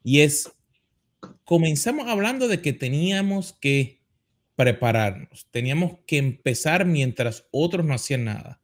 Y 0.03 0.21
es, 0.21 0.51
comenzamos 1.45 2.09
hablando 2.09 2.49
de 2.49 2.61
que 2.61 2.73
teníamos 2.73 3.53
que 3.53 4.01
prepararnos, 4.57 5.47
teníamos 5.51 5.99
que 6.07 6.19
empezar 6.19 6.87
mientras 6.87 7.47
otros 7.51 7.85
no 7.85 7.95
hacían 7.95 8.25
nada. 8.25 8.61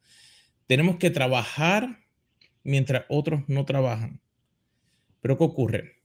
Tenemos 0.66 0.96
que 0.96 1.11
trabajar 1.11 2.04
mientras 2.62 3.04
otros 3.09 3.42
no 3.46 3.64
trabajan. 3.64 4.20
Pero 5.20 5.37
¿qué 5.37 5.44
ocurre? 5.44 6.02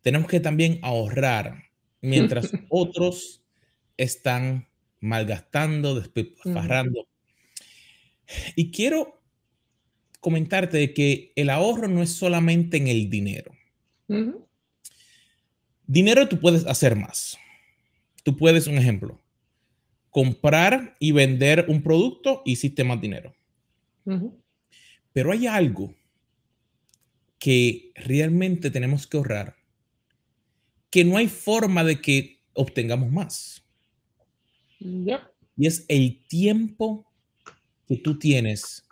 Tenemos 0.00 0.28
que 0.28 0.40
también 0.40 0.78
ahorrar 0.82 1.64
mientras 2.00 2.50
otros 2.70 3.44
están 3.98 4.68
malgastando, 5.00 5.94
despilfarrando, 5.94 7.09
y 8.56 8.70
quiero 8.70 9.20
comentarte 10.20 10.92
que 10.92 11.32
el 11.36 11.50
ahorro 11.50 11.88
no 11.88 12.02
es 12.02 12.10
solamente 12.10 12.76
en 12.76 12.88
el 12.88 13.08
dinero. 13.08 13.52
Dinero 15.86 16.28
tú 16.28 16.38
puedes 16.38 16.66
hacer 16.66 16.96
más. 16.96 17.38
Tú 18.22 18.36
puedes, 18.36 18.66
un 18.66 18.76
ejemplo, 18.76 19.20
comprar 20.10 20.96
y 20.98 21.12
vender 21.12 21.64
un 21.68 21.82
producto, 21.82 22.42
hiciste 22.44 22.84
más 22.84 23.00
dinero. 23.00 23.34
Pero 25.12 25.32
hay 25.32 25.46
algo 25.46 25.94
que 27.38 27.92
realmente 27.94 28.70
tenemos 28.70 29.06
que 29.06 29.16
ahorrar, 29.16 29.56
que 30.90 31.04
no 31.04 31.16
hay 31.16 31.28
forma 31.28 31.82
de 31.84 32.00
que 32.00 32.40
obtengamos 32.52 33.10
más. 33.10 33.64
Y 35.56 35.66
es 35.66 35.84
el 35.88 36.26
tiempo 36.26 37.09
que 37.90 37.96
tú 37.96 38.16
tienes 38.16 38.86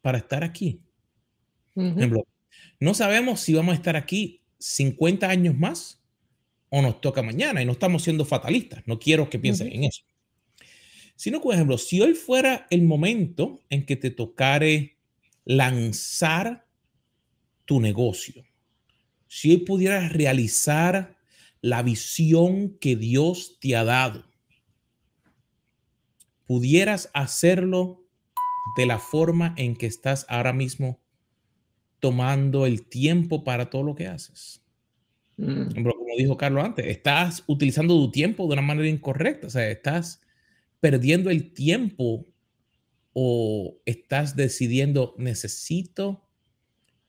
para 0.00 0.16
estar 0.16 0.42
aquí. 0.42 0.80
Por 1.74 1.84
ejemplo, 1.84 2.26
No 2.80 2.94
sabemos 2.94 3.40
si 3.40 3.52
vamos 3.52 3.72
a 3.72 3.76
estar 3.76 3.94
aquí 3.94 4.40
50 4.58 5.28
años 5.28 5.54
más 5.54 6.02
o 6.70 6.80
nos 6.80 7.02
toca 7.02 7.22
mañana 7.22 7.60
y 7.60 7.66
no 7.66 7.72
estamos 7.72 8.02
siendo 8.04 8.24
fatalistas. 8.24 8.82
No 8.86 8.98
quiero 8.98 9.28
que 9.28 9.38
piensen 9.38 9.70
en 9.70 9.84
eso. 9.84 10.02
Sino, 11.14 11.42
por 11.42 11.54
ejemplo, 11.54 11.76
si 11.76 12.00
hoy 12.00 12.14
fuera 12.14 12.66
el 12.70 12.84
momento 12.84 13.60
en 13.68 13.84
que 13.84 13.96
te 13.96 14.10
tocare 14.10 14.96
lanzar 15.44 16.66
tu 17.66 17.82
negocio, 17.82 18.46
si 19.26 19.50
hoy 19.50 19.58
pudieras 19.58 20.10
realizar 20.10 21.18
la 21.60 21.82
visión 21.82 22.78
que 22.78 22.96
Dios 22.96 23.58
te 23.60 23.76
ha 23.76 23.84
dado, 23.84 24.24
pudieras 26.46 27.10
hacerlo 27.12 28.05
de 28.76 28.86
la 28.86 28.98
forma 28.98 29.54
en 29.56 29.76
que 29.76 29.86
estás 29.86 30.26
ahora 30.28 30.52
mismo 30.52 31.00
tomando 32.00 32.66
el 32.66 32.86
tiempo 32.86 33.44
para 33.44 33.70
todo 33.70 33.82
lo 33.82 33.94
que 33.94 34.06
haces. 34.06 34.62
Mm. 35.36 35.82
Como 35.82 36.16
dijo 36.16 36.36
Carlos 36.36 36.64
antes, 36.64 36.86
estás 36.86 37.44
utilizando 37.46 37.94
tu 37.94 38.10
tiempo 38.10 38.46
de 38.46 38.54
una 38.54 38.62
manera 38.62 38.88
incorrecta, 38.88 39.46
o 39.46 39.50
sea, 39.50 39.70
estás 39.70 40.20
perdiendo 40.80 41.30
el 41.30 41.52
tiempo 41.52 42.26
o 43.12 43.78
estás 43.84 44.36
decidiendo, 44.36 45.14
necesito 45.18 46.22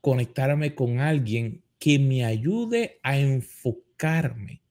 conectarme 0.02 0.76
con 0.76 1.00
alguien 1.00 1.64
que 1.80 2.00
me 2.00 2.24
ayude 2.24 3.00
a 3.04 3.18
enfocarme. 3.18 4.62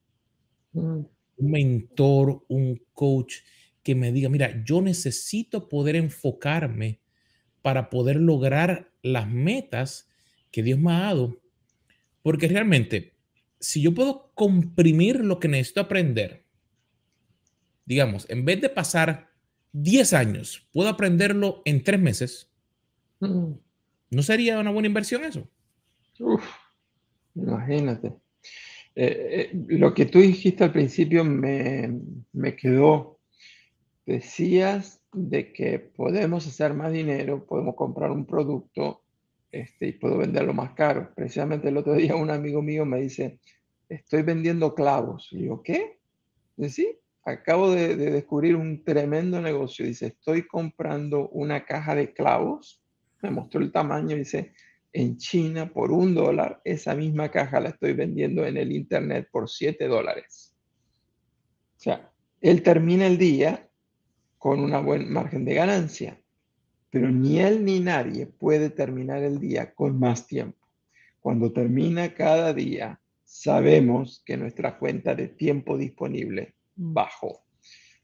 Mm. 0.72 1.00
Un 1.38 1.50
mentor, 1.50 2.44
un 2.48 2.80
coach 2.94 3.36
que 3.86 3.94
me 3.94 4.10
diga, 4.10 4.28
mira, 4.28 4.64
yo 4.64 4.82
necesito 4.82 5.68
poder 5.68 5.94
enfocarme 5.94 6.98
para 7.62 7.88
poder 7.88 8.16
lograr 8.16 8.90
las 9.00 9.28
metas 9.28 10.10
que 10.50 10.64
Dios 10.64 10.80
me 10.80 10.90
ha 10.92 11.02
dado. 11.02 11.40
Porque 12.20 12.48
realmente, 12.48 13.14
si 13.60 13.80
yo 13.80 13.94
puedo 13.94 14.32
comprimir 14.34 15.20
lo 15.20 15.38
que 15.38 15.46
necesito 15.46 15.82
aprender, 15.82 16.44
digamos, 17.84 18.28
en 18.28 18.44
vez 18.44 18.60
de 18.60 18.70
pasar 18.70 19.30
10 19.70 20.14
años, 20.14 20.66
puedo 20.72 20.88
aprenderlo 20.88 21.62
en 21.64 21.84
3 21.84 22.00
meses, 22.00 22.50
mm. 23.20 23.52
¿no 24.10 24.22
sería 24.24 24.58
una 24.58 24.72
buena 24.72 24.88
inversión 24.88 25.22
eso? 25.22 25.48
Uf, 26.18 26.44
imagínate. 27.36 28.16
Eh, 28.96 29.52
eh, 29.52 29.64
lo 29.68 29.94
que 29.94 30.06
tú 30.06 30.18
dijiste 30.18 30.64
al 30.64 30.72
principio 30.72 31.22
me, 31.22 32.00
me 32.32 32.56
quedó. 32.56 33.15
Decías 34.06 35.02
de 35.12 35.52
que 35.52 35.80
podemos 35.80 36.46
hacer 36.46 36.74
más 36.74 36.92
dinero, 36.92 37.44
podemos 37.44 37.74
comprar 37.74 38.12
un 38.12 38.24
producto 38.24 39.02
este, 39.50 39.88
y 39.88 39.92
puedo 39.92 40.18
venderlo 40.18 40.54
más 40.54 40.72
caro. 40.72 41.10
Precisamente 41.14 41.68
el 41.68 41.76
otro 41.76 41.94
día 41.96 42.14
un 42.14 42.30
amigo 42.30 42.62
mío 42.62 42.86
me 42.86 43.00
dice, 43.00 43.40
estoy 43.88 44.22
vendiendo 44.22 44.74
clavos. 44.74 45.28
Y 45.32 45.46
yo, 45.46 45.60
¿qué? 45.60 45.98
Dice, 46.56 46.70
sí, 46.70 46.98
acabo 47.24 47.72
de, 47.72 47.96
descubrir 47.96 48.54
un 48.54 48.84
tremendo 48.84 49.40
negocio. 49.40 49.84
Dice, 49.84 50.06
estoy 50.06 50.46
comprando 50.46 51.28
una 51.30 51.64
caja 51.64 51.96
de 51.96 52.12
clavos. 52.12 52.80
Me 53.22 53.30
mostró 53.30 53.60
el 53.60 53.72
tamaño. 53.72 54.16
Dice, 54.16 54.52
en 54.92 55.16
China 55.16 55.68
por 55.72 55.90
un 55.90 56.14
dólar, 56.14 56.60
esa 56.64 56.94
misma 56.94 57.30
caja 57.30 57.58
la 57.58 57.70
estoy 57.70 57.92
vendiendo 57.92 58.46
en 58.46 58.56
el 58.56 58.70
Internet 58.70 59.28
por 59.32 59.50
siete 59.50 59.88
dólares. 59.88 60.54
O 61.76 61.80
sea, 61.80 62.12
él 62.40 62.62
termina 62.62 63.06
el 63.06 63.18
día 63.18 63.65
con 64.46 64.60
una 64.60 64.78
buen 64.78 65.12
margen 65.12 65.44
de 65.44 65.54
ganancia, 65.54 66.20
pero 66.88 67.10
ni 67.10 67.40
él 67.40 67.64
ni 67.64 67.80
nadie 67.80 68.26
puede 68.26 68.70
terminar 68.70 69.24
el 69.24 69.40
día 69.40 69.74
con 69.74 69.98
más 69.98 70.28
tiempo. 70.28 70.68
Cuando 71.18 71.52
termina 71.52 72.14
cada 72.14 72.54
día, 72.54 73.00
sabemos 73.24 74.22
que 74.24 74.36
nuestra 74.36 74.78
cuenta 74.78 75.16
de 75.16 75.26
tiempo 75.26 75.76
disponible 75.76 76.54
bajó. 76.76 77.42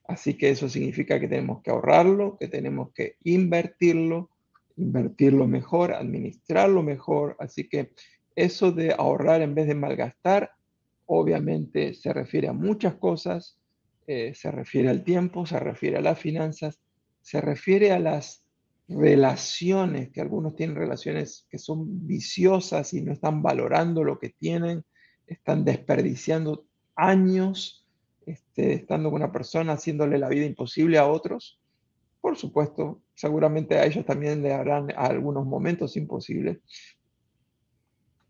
Así 0.08 0.34
que 0.34 0.50
eso 0.50 0.68
significa 0.68 1.20
que 1.20 1.28
tenemos 1.28 1.62
que 1.62 1.70
ahorrarlo, 1.70 2.36
que 2.40 2.48
tenemos 2.48 2.90
que 2.92 3.18
invertirlo, 3.22 4.30
invertirlo 4.76 5.46
mejor, 5.46 5.92
administrarlo 5.92 6.82
mejor. 6.82 7.36
Así 7.38 7.68
que 7.68 7.92
eso 8.34 8.72
de 8.72 8.92
ahorrar 8.92 9.42
en 9.42 9.54
vez 9.54 9.68
de 9.68 9.76
malgastar, 9.76 10.50
obviamente 11.06 11.94
se 11.94 12.12
refiere 12.12 12.48
a 12.48 12.52
muchas 12.52 12.96
cosas. 12.96 13.60
Eh, 14.06 14.34
se 14.34 14.50
refiere 14.50 14.88
al 14.88 15.04
tiempo, 15.04 15.46
se 15.46 15.58
refiere 15.60 15.98
a 15.98 16.00
las 16.00 16.18
finanzas, 16.18 16.80
se 17.20 17.40
refiere 17.40 17.92
a 17.92 17.98
las 17.98 18.44
relaciones, 18.88 20.10
que 20.10 20.20
algunos 20.20 20.56
tienen 20.56 20.76
relaciones 20.76 21.46
que 21.48 21.58
son 21.58 22.06
viciosas 22.06 22.92
y 22.94 23.02
no 23.02 23.12
están 23.12 23.42
valorando 23.42 24.04
lo 24.04 24.18
que 24.18 24.30
tienen, 24.30 24.84
están 25.26 25.64
desperdiciando 25.64 26.66
años 26.96 27.82
este, 28.26 28.74
estando 28.74 29.10
con 29.10 29.22
una 29.22 29.32
persona, 29.32 29.72
haciéndole 29.72 30.18
la 30.18 30.28
vida 30.28 30.44
imposible 30.44 30.98
a 30.98 31.06
otros. 31.06 31.60
Por 32.20 32.36
supuesto, 32.36 33.02
seguramente 33.14 33.78
a 33.78 33.84
ellos 33.84 34.04
también 34.04 34.42
le 34.42 34.52
harán 34.52 34.92
algunos 34.96 35.44
momentos 35.44 35.96
imposibles. 35.96 36.58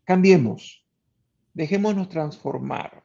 Cambiemos, 0.03 0.85
dejémonos 1.53 2.09
transformar. 2.09 3.02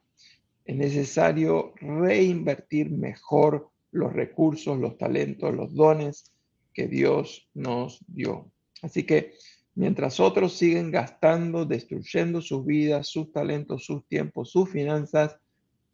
Es 0.69 0.77
necesario 0.77 1.73
reinvertir 1.81 2.91
mejor 2.91 3.71
los 3.91 4.13
recursos, 4.13 4.79
los 4.79 4.99
talentos, 4.99 5.55
los 5.55 5.75
dones 5.75 6.31
que 6.75 6.87
Dios 6.87 7.49
nos 7.55 8.05
dio. 8.07 8.53
Así 8.83 9.05
que 9.05 9.33
mientras 9.75 10.21
otros 10.21 10.59
siguen 10.59 10.91
gastando, 10.91 11.65
destruyendo 11.65 12.43
sus 12.43 12.67
vidas, 12.67 13.09
sus 13.09 13.33
talentos, 13.33 13.87
sus 13.87 14.07
tiempos, 14.09 14.51
sus 14.51 14.69
finanzas, 14.69 15.39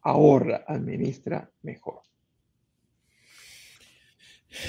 ahorra, 0.03 0.65
administra 0.67 1.49
mejor. 1.63 2.01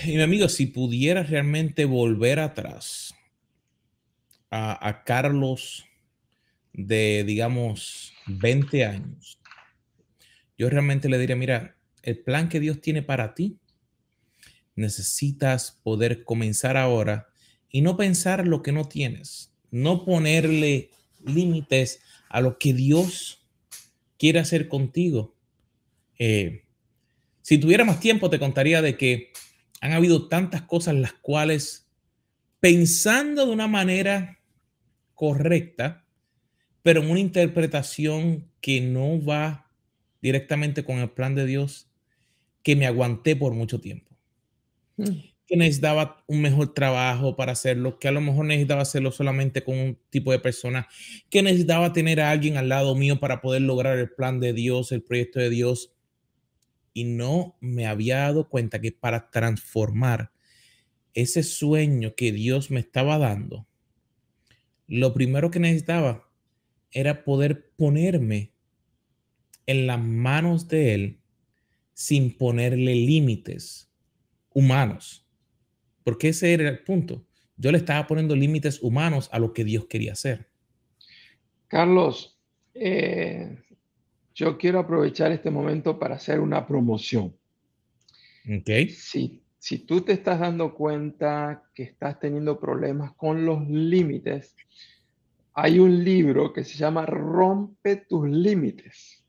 Y 0.05 0.17
mi 0.17 0.21
amigo, 0.21 0.47
si 0.49 0.67
pudiera 0.67 1.23
realmente 1.23 1.83
volver 1.85 2.39
atrás 2.39 3.15
a, 4.51 5.01
Carlos 5.03 5.83
de, 6.73 7.23
digamos, 7.23 8.13
20 8.27 8.85
años, 8.85 9.39
yo 10.57 10.69
realmente 10.69 11.09
le 11.09 11.17
diría, 11.17 11.35
mira, 11.35 11.77
el 12.01 12.19
plan 12.19 12.49
que 12.49 12.59
Dios 12.59 12.81
tiene 12.81 13.01
para 13.01 13.33
ti, 13.33 13.57
necesitas 14.75 15.79
poder 15.83 16.23
comenzar 16.23 16.77
ahora 16.77 17.27
y 17.69 17.81
no 17.81 17.97
pensar 17.97 18.47
lo 18.47 18.61
que 18.61 18.71
no 18.71 18.87
tienes, 18.87 19.53
no 19.71 20.05
ponerle 20.05 20.91
límites 21.25 22.01
a 22.29 22.41
lo 22.41 22.57
que 22.57 22.73
Dios 22.73 23.45
quiere 24.17 24.39
hacer 24.39 24.67
contigo. 24.67 25.35
Eh, 26.19 26.63
si 27.41 27.57
tuviera 27.57 27.85
más 27.85 27.99
tiempo, 27.99 28.29
te 28.29 28.39
contaría 28.39 28.81
de 28.81 28.97
que 28.97 29.31
han 29.81 29.93
habido 29.93 30.27
tantas 30.27 30.63
cosas 30.63 30.95
las 30.95 31.13
cuales, 31.13 31.89
pensando 32.59 33.45
de 33.45 33.51
una 33.51 33.67
manera 33.67 34.39
correcta, 35.13 36.05
pero 36.81 37.01
en 37.01 37.09
una 37.09 37.19
interpretación 37.19 38.51
que 38.61 38.81
no 38.81 39.23
va 39.23 39.64
directamente 40.25 40.83
con 40.83 40.97
el 40.99 41.09
plan 41.09 41.35
de 41.35 41.45
Dios, 41.45 41.89
que 42.63 42.75
me 42.75 42.87
aguanté 42.87 43.35
por 43.35 43.53
mucho 43.53 43.79
tiempo. 43.79 44.17
Mm 44.97 45.35
que 45.47 45.57
necesitaba 45.57 46.23
un 46.27 46.41
mejor 46.41 46.73
trabajo 46.73 47.35
para 47.35 47.51
hacerlo, 47.51 47.99
que 47.99 48.07
a 48.07 48.11
lo 48.11 48.21
mejor 48.21 48.45
necesitaba 48.45 48.81
hacerlo 48.81 49.11
solamente 49.11 49.63
con 49.63 49.77
un 49.77 49.99
tipo 50.09 50.31
de 50.31 50.39
persona, 50.39 50.87
que 51.29 51.43
necesitaba 51.43 51.93
tener 51.93 52.19
a 52.19 52.31
alguien 52.31 52.57
al 52.57 52.69
lado 52.69 52.95
mío 52.95 53.19
para 53.19 53.41
poder 53.41 53.61
lograr 53.61 53.97
el 53.97 54.09
plan 54.09 54.39
de 54.39 54.53
Dios, 54.53 54.91
el 54.91 55.03
proyecto 55.03 55.39
de 55.39 55.49
Dios. 55.49 55.93
Y 56.93 57.03
no 57.03 57.57
me 57.59 57.85
había 57.85 58.19
dado 58.19 58.49
cuenta 58.49 58.81
que 58.81 58.91
para 58.91 59.29
transformar 59.29 60.31
ese 61.13 61.43
sueño 61.43 62.15
que 62.15 62.31
Dios 62.31 62.71
me 62.71 62.79
estaba 62.79 63.17
dando, 63.17 63.67
lo 64.87 65.13
primero 65.13 65.51
que 65.51 65.59
necesitaba 65.59 66.27
era 66.91 67.23
poder 67.23 67.71
ponerme 67.75 68.53
en 69.67 69.87
las 69.87 70.01
manos 70.01 70.67
de 70.67 70.93
Él 70.93 71.19
sin 71.93 72.37
ponerle 72.37 72.95
límites 72.95 73.89
humanos 74.53 75.25
porque 76.05 76.29
ese 76.29 76.53
era 76.53 76.69
el 76.69 76.79
punto. 76.79 77.25
Yo 77.57 77.71
le 77.71 77.79
estaba 77.79 78.05
poniendo 78.07 78.35
límites 78.35 78.81
humanos 78.81 79.27
a 79.33 79.39
lo 79.39 79.51
que 79.51 79.65
Dios 79.65 79.87
quería 79.87 80.13
hacer. 80.13 80.47
Carlos, 81.67 82.39
eh, 82.75 83.57
yo 84.35 84.57
quiero 84.57 84.79
aprovechar 84.79 85.31
este 85.31 85.49
momento 85.49 85.97
para 85.97 86.15
hacer 86.15 86.39
una 86.39 86.65
promoción. 86.67 87.35
Okay. 88.59 88.89
Si, 88.89 89.41
si 89.57 89.79
tú 89.79 90.01
te 90.01 90.13
estás 90.13 90.39
dando 90.39 90.75
cuenta 90.75 91.63
que 91.73 91.81
estás 91.81 92.19
teniendo 92.19 92.59
problemas 92.59 93.13
con 93.13 93.43
los 93.43 93.67
límites, 93.67 94.55
hay 95.53 95.79
un 95.79 96.03
libro 96.03 96.53
que 96.53 96.63
se 96.63 96.77
llama 96.77 97.07
Rompe 97.07 97.95
tus 97.95 98.29
límites 98.29 99.24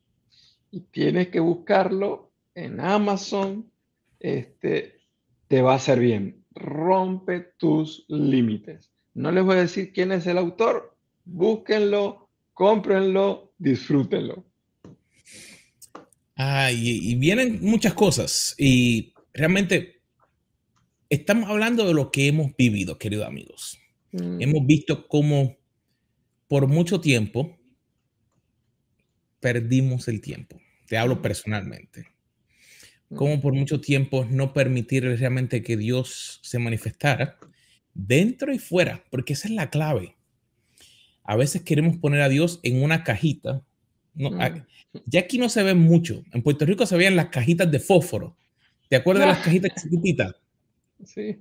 y 0.76 0.80
tienes 0.80 1.28
que 1.28 1.40
buscarlo 1.40 2.32
en 2.54 2.80
Amazon. 2.80 3.70
Este, 4.20 5.00
te 5.48 5.62
va 5.62 5.72
a 5.72 5.76
hacer 5.76 6.00
bien 6.00 6.46
rompe 6.56 7.52
tus 7.58 8.04
límites. 8.08 8.90
No 9.14 9.30
les 9.30 9.44
voy 9.44 9.56
a 9.56 9.60
decir 9.60 9.92
quién 9.92 10.10
es 10.12 10.26
el 10.26 10.38
autor, 10.38 10.96
búsquenlo, 11.24 12.30
cómprenlo, 12.54 13.52
disfrútenlo. 13.58 14.44
Ah, 16.34 16.70
y, 16.72 17.14
vienen 17.14 17.60
muchas 17.62 17.94
cosas 17.94 18.54
y 18.58 19.14
realmente 19.32 20.02
estamos 21.08 21.48
hablando 21.48 21.86
de 21.86 21.94
lo 21.94 22.10
que 22.10 22.26
hemos 22.26 22.54
vivido, 22.56 22.98
queridos 22.98 23.26
amigos. 23.26 23.78
Mm. 24.12 24.42
Hemos 24.42 24.66
visto 24.66 25.08
cómo 25.08 25.56
por 26.48 26.66
mucho 26.66 27.00
tiempo 27.00 27.56
perdimos 29.40 30.08
el 30.08 30.20
tiempo. 30.20 30.60
Te 30.86 30.98
hablo 30.98 31.22
personalmente. 31.22 32.06
Cómo 33.14 33.36
mm. 33.36 33.40
por 33.40 33.52
mucho 33.52 33.80
tiempo 33.80 34.26
no 34.28 34.52
permitir 34.52 35.04
realmente 35.04 35.62
que 35.62 35.76
Dios 35.76 36.40
se 36.42 36.58
manifestara 36.58 37.38
dentro 37.94 38.52
y 38.52 38.58
fuera, 38.58 39.04
porque 39.10 39.32
esa 39.32 39.48
es 39.48 39.54
la 39.54 39.70
clave. 39.70 40.16
A 41.22 41.36
veces 41.36 41.62
queremos 41.62 41.96
poner 41.96 42.20
a 42.22 42.28
Dios 42.28 42.60
en 42.62 42.82
una 42.82 43.04
cajita. 43.04 43.62
No, 44.14 44.30
ya 45.04 45.20
aquí 45.20 45.38
no 45.38 45.48
se 45.48 45.62
ve 45.62 45.74
mucho. 45.74 46.24
En 46.32 46.42
Puerto 46.42 46.64
Rico 46.64 46.86
se 46.86 46.96
veían 46.96 47.16
las 47.16 47.28
cajitas 47.28 47.70
de 47.70 47.80
fósforo. 47.80 48.36
¿Te 48.88 48.96
acuerdas 48.96 49.26
de 49.26 49.32
las 49.32 49.38
cajitas 49.44 49.82
chiquititas? 49.82 50.34
Sí. 51.04 51.38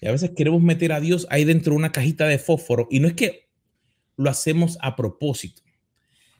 Y 0.00 0.06
a 0.06 0.12
veces 0.12 0.30
queremos 0.36 0.62
meter 0.62 0.92
a 0.92 1.00
Dios 1.00 1.26
ahí 1.30 1.44
dentro 1.44 1.72
de 1.72 1.78
una 1.78 1.92
cajita 1.92 2.26
de 2.26 2.38
fósforo. 2.38 2.86
Y 2.90 3.00
no 3.00 3.08
es 3.08 3.14
que 3.14 3.48
lo 4.16 4.30
hacemos 4.30 4.78
a 4.80 4.96
propósito, 4.96 5.62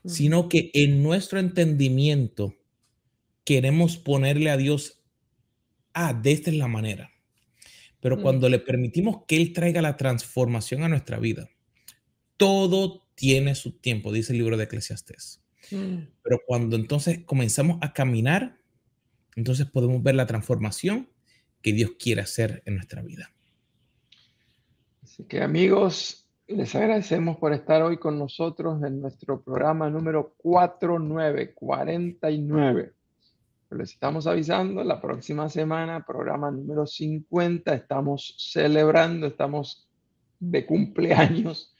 sino 0.05 0.49
que 0.49 0.71
en 0.73 1.03
nuestro 1.03 1.39
entendimiento 1.39 2.55
queremos 3.43 3.97
ponerle 3.97 4.49
a 4.49 4.57
Dios, 4.57 5.01
ah, 5.93 6.13
de 6.13 6.31
esta 6.31 6.49
es 6.49 6.57
la 6.57 6.67
manera. 6.67 7.11
Pero 7.99 8.21
cuando 8.21 8.47
le 8.47 8.59
permitimos 8.59 9.23
que 9.27 9.37
Él 9.37 9.53
traiga 9.53 9.81
la 9.81 9.97
transformación 9.97 10.83
a 10.83 10.89
nuestra 10.89 11.19
vida, 11.19 11.49
todo 12.37 13.07
tiene 13.15 13.55
su 13.55 13.79
tiempo, 13.79 14.11
dice 14.11 14.33
el 14.33 14.39
libro 14.39 14.57
de 14.57 14.65
Eclesiastés. 14.65 15.41
Mm. 15.71 15.97
Pero 16.21 16.41
cuando 16.45 16.75
entonces 16.75 17.23
comenzamos 17.25 17.79
a 17.81 17.93
caminar, 17.93 18.59
entonces 19.35 19.65
podemos 19.65 20.01
ver 20.03 20.15
la 20.15 20.27
transformación 20.27 21.09
que 21.61 21.73
Dios 21.73 21.91
quiere 21.99 22.21
hacer 22.21 22.61
en 22.65 22.75
nuestra 22.75 23.01
vida. 23.01 23.33
Así 25.01 25.23
que 25.23 25.41
amigos, 25.41 26.26
les 26.47 26.73
agradecemos 26.75 27.37
por 27.37 27.53
estar 27.53 27.81
hoy 27.81 27.97
con 27.97 28.17
nosotros 28.17 28.81
en 28.83 29.01
nuestro 29.01 29.41
programa 29.41 29.89
número 29.89 30.33
4949. 30.37 32.93
Les 33.71 33.91
estamos 33.91 34.27
avisando, 34.27 34.85
la 34.85 35.01
próxima 35.01 35.49
semana, 35.49 36.05
programa 36.05 36.49
número 36.49 36.87
50, 36.87 37.73
estamos 37.73 38.33
celebrando, 38.37 39.27
estamos 39.27 39.89
de 40.39 40.65
cumpleaños, 40.65 41.75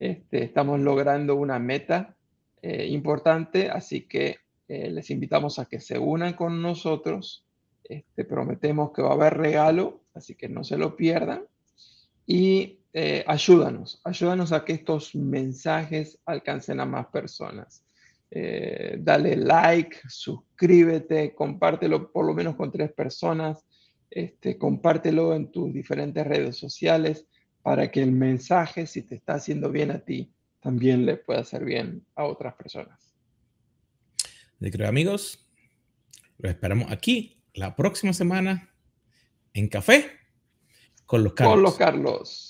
este, 0.00 0.42
estamos 0.42 0.80
logrando 0.80 1.36
una 1.36 1.60
meta 1.60 2.16
eh, 2.62 2.88
importante, 2.88 3.70
así 3.70 4.08
que 4.08 4.38
eh, 4.66 4.90
les 4.90 5.08
invitamos 5.10 5.60
a 5.60 5.66
que 5.66 5.78
se 5.78 6.00
unan 6.00 6.32
con 6.32 6.60
nosotros. 6.60 7.44
Este, 7.84 8.24
prometemos 8.24 8.90
que 8.92 9.02
va 9.02 9.10
a 9.10 9.14
haber 9.14 9.36
regalo, 9.36 10.00
así 10.14 10.34
que 10.34 10.48
no 10.48 10.64
se 10.64 10.78
lo 10.78 10.96
pierdan. 10.96 11.44
Y 12.26 12.79
eh, 12.92 13.24
ayúdanos, 13.26 14.00
ayúdanos 14.04 14.52
a 14.52 14.64
que 14.64 14.72
estos 14.72 15.14
mensajes 15.14 16.18
alcancen 16.26 16.80
a 16.80 16.84
más 16.86 17.06
personas. 17.06 17.84
dale 18.30 19.36
like, 19.36 19.96
suscríbete, 20.08 21.34
compártelo 21.34 22.12
por 22.12 22.24
lo 22.24 22.32
menos 22.32 22.54
con 22.54 22.70
tres 22.70 22.92
personas, 22.92 23.64
este, 24.10 24.58
compártelo 24.58 25.34
en 25.34 25.50
tus 25.50 25.72
diferentes 25.72 26.26
redes 26.26 26.56
sociales 26.56 27.26
para 27.62 27.90
que 27.90 28.02
el 28.02 28.12
mensaje, 28.12 28.86
si 28.86 29.02
te 29.02 29.14
está 29.14 29.34
haciendo 29.34 29.70
bien 29.70 29.90
a 29.90 30.00
ti, 30.00 30.32
también 30.60 31.06
le 31.06 31.16
puede 31.16 31.40
hacer 31.40 31.64
bien 31.64 32.04
a 32.14 32.24
otras 32.24 32.54
personas. 32.54 33.14
De 34.58 34.70
creo, 34.70 34.88
amigos, 34.88 35.48
los 36.38 36.52
esperamos 36.52 36.90
aquí 36.90 37.42
la 37.54 37.74
próxima 37.76 38.12
semana 38.12 38.74
en 39.54 39.68
Café 39.68 40.10
con 41.06 41.24
los 41.24 41.32
Carlos. 41.32 41.54
Con 41.54 41.62
los 41.62 41.76
Carlos. 41.76 42.49